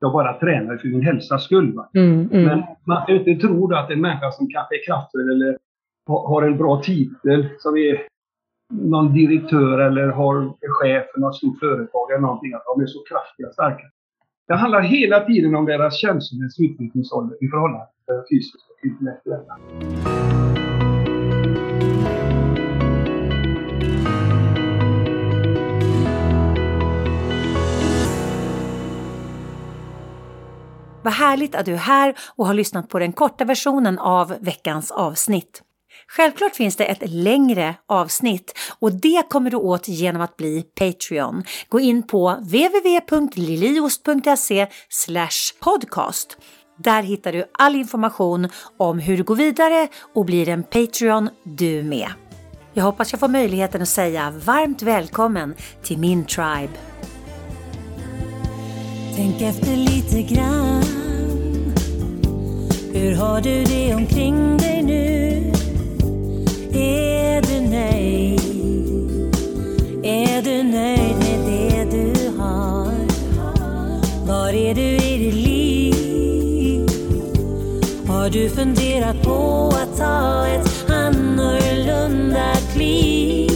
Jag 0.00 0.12
bara 0.12 0.38
tränar 0.38 0.76
för 0.76 0.88
min 0.88 1.02
hälsas 1.02 1.44
skull. 1.44 1.80
Mm, 1.94 2.28
mm. 2.32 2.44
Men 2.44 2.62
man 2.84 3.02
ska 3.02 3.12
inte 3.12 3.46
tro 3.46 3.74
att 3.74 3.90
en 3.90 4.00
människa 4.00 4.30
som 4.30 4.48
kanske 4.48 4.74
är 4.74 4.86
kraftfull 4.86 5.30
eller 5.30 5.58
har 6.06 6.42
en 6.42 6.56
bra 6.56 6.82
titel 6.82 7.48
som 7.58 7.76
är 7.76 8.02
någon 8.70 9.14
direktör 9.14 9.78
eller 9.78 10.08
har 10.08 10.36
är 10.42 10.72
chef 10.80 11.04
för 11.14 11.20
något 11.20 11.36
stort 11.36 11.58
företag 11.58 12.10
eller 12.10 12.20
någonting, 12.20 12.54
att 12.54 12.62
de 12.76 12.82
är 12.82 12.86
så 12.86 12.98
kraftiga 13.08 13.46
och 13.46 13.52
starka. 13.52 13.84
Det 14.48 14.54
handlar 14.54 14.80
hela 14.80 15.20
tiden 15.20 15.54
om 15.54 15.66
deras 15.66 16.00
känslomässiga 16.00 16.70
utvecklingsålder 16.70 17.44
i 17.44 17.48
förhållande 17.48 17.86
till 18.06 18.36
fysiska 18.36 18.72
och 18.72 18.86
intellektuella. 18.86 19.56
Vad 31.02 31.12
härligt 31.12 31.54
att 31.54 31.66
du 31.66 31.72
är 31.72 31.76
här 31.76 32.14
och 32.36 32.46
har 32.46 32.54
lyssnat 32.54 32.88
på 32.88 32.98
den 32.98 33.12
korta 33.12 33.44
versionen 33.44 33.98
av 33.98 34.34
veckans 34.40 34.90
avsnitt. 34.90 35.62
Självklart 36.08 36.56
finns 36.56 36.76
det 36.76 36.84
ett 36.84 37.10
längre 37.10 37.74
avsnitt 37.86 38.58
och 38.78 38.92
det 38.92 39.22
kommer 39.30 39.50
du 39.50 39.56
åt 39.56 39.88
genom 39.88 40.22
att 40.22 40.36
bli 40.36 40.62
Patreon. 40.62 41.44
Gå 41.68 41.80
in 41.80 42.02
på 42.02 42.36
www.liliost.se 42.40 44.66
podcast. 45.60 46.36
Där 46.78 47.02
hittar 47.02 47.32
du 47.32 47.44
all 47.58 47.76
information 47.76 48.48
om 48.76 48.98
hur 48.98 49.16
du 49.16 49.22
går 49.22 49.36
vidare 49.36 49.88
och 50.14 50.24
blir 50.24 50.48
en 50.48 50.62
Patreon 50.62 51.30
du 51.42 51.82
med. 51.82 52.08
Jag 52.72 52.84
hoppas 52.84 53.12
jag 53.12 53.20
får 53.20 53.28
möjligheten 53.28 53.82
att 53.82 53.88
säga 53.88 54.34
varmt 54.44 54.82
välkommen 54.82 55.54
till 55.82 55.98
min 55.98 56.24
tribe. 56.24 56.72
Tänk 59.20 59.42
efter 59.42 59.76
lite 59.76 60.22
grann. 60.22 60.82
Hur 62.92 63.14
har 63.14 63.40
du 63.40 63.64
det 63.64 63.94
omkring 63.94 64.56
dig 64.56 64.82
nu? 64.82 65.52
Är 66.72 67.42
du 67.42 67.60
nöjd? 67.70 68.40
Är 70.04 70.42
du 70.42 70.62
nöjd 70.62 71.16
med 71.18 71.46
det 71.46 71.84
du 71.90 72.38
har? 72.38 72.92
Var 74.26 74.48
är 74.48 74.74
du 74.74 74.82
i 74.82 75.18
ditt 75.18 75.34
liv? 75.34 76.88
Har 78.08 78.30
du 78.30 78.48
funderat 78.50 79.22
på 79.22 79.72
att 79.82 79.98
ta 79.98 80.46
ett 80.46 80.90
annorlunda 80.90 82.54
kliv? 82.74 83.50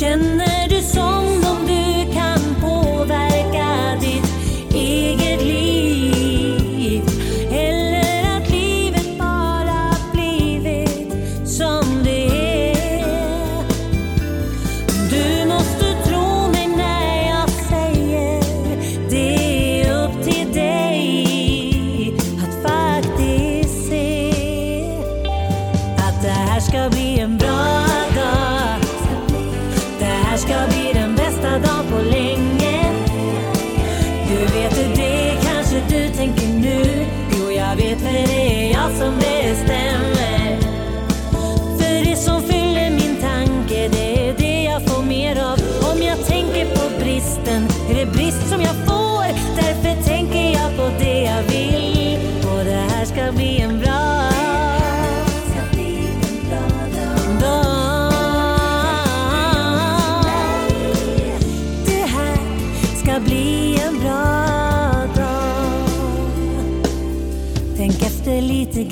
Känner 0.00 0.68
du 0.68 0.80
som 0.82 1.33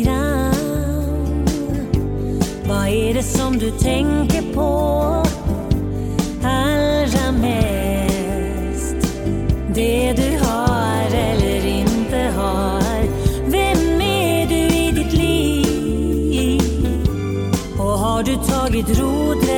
grann. 0.02 1.44
Vad 2.68 2.88
är 2.88 3.14
det 3.14 3.22
som 3.22 3.58
du 3.58 3.70
tänker 3.70 4.54
på 4.54 5.22
allra 6.42 7.32
mest? 7.32 8.96
Det 9.74 10.12
du 10.12 10.38
har 10.44 11.06
eller 11.14 11.66
inte 11.66 12.16
har. 12.36 13.02
Vem 13.46 14.00
är 14.00 14.46
du 14.46 14.54
i 14.54 14.90
ditt 14.90 15.12
liv? 15.12 16.62
Och 17.78 17.98
har 17.98 18.22
du 18.22 18.34
tagit 18.34 18.98
rodret 18.98 19.51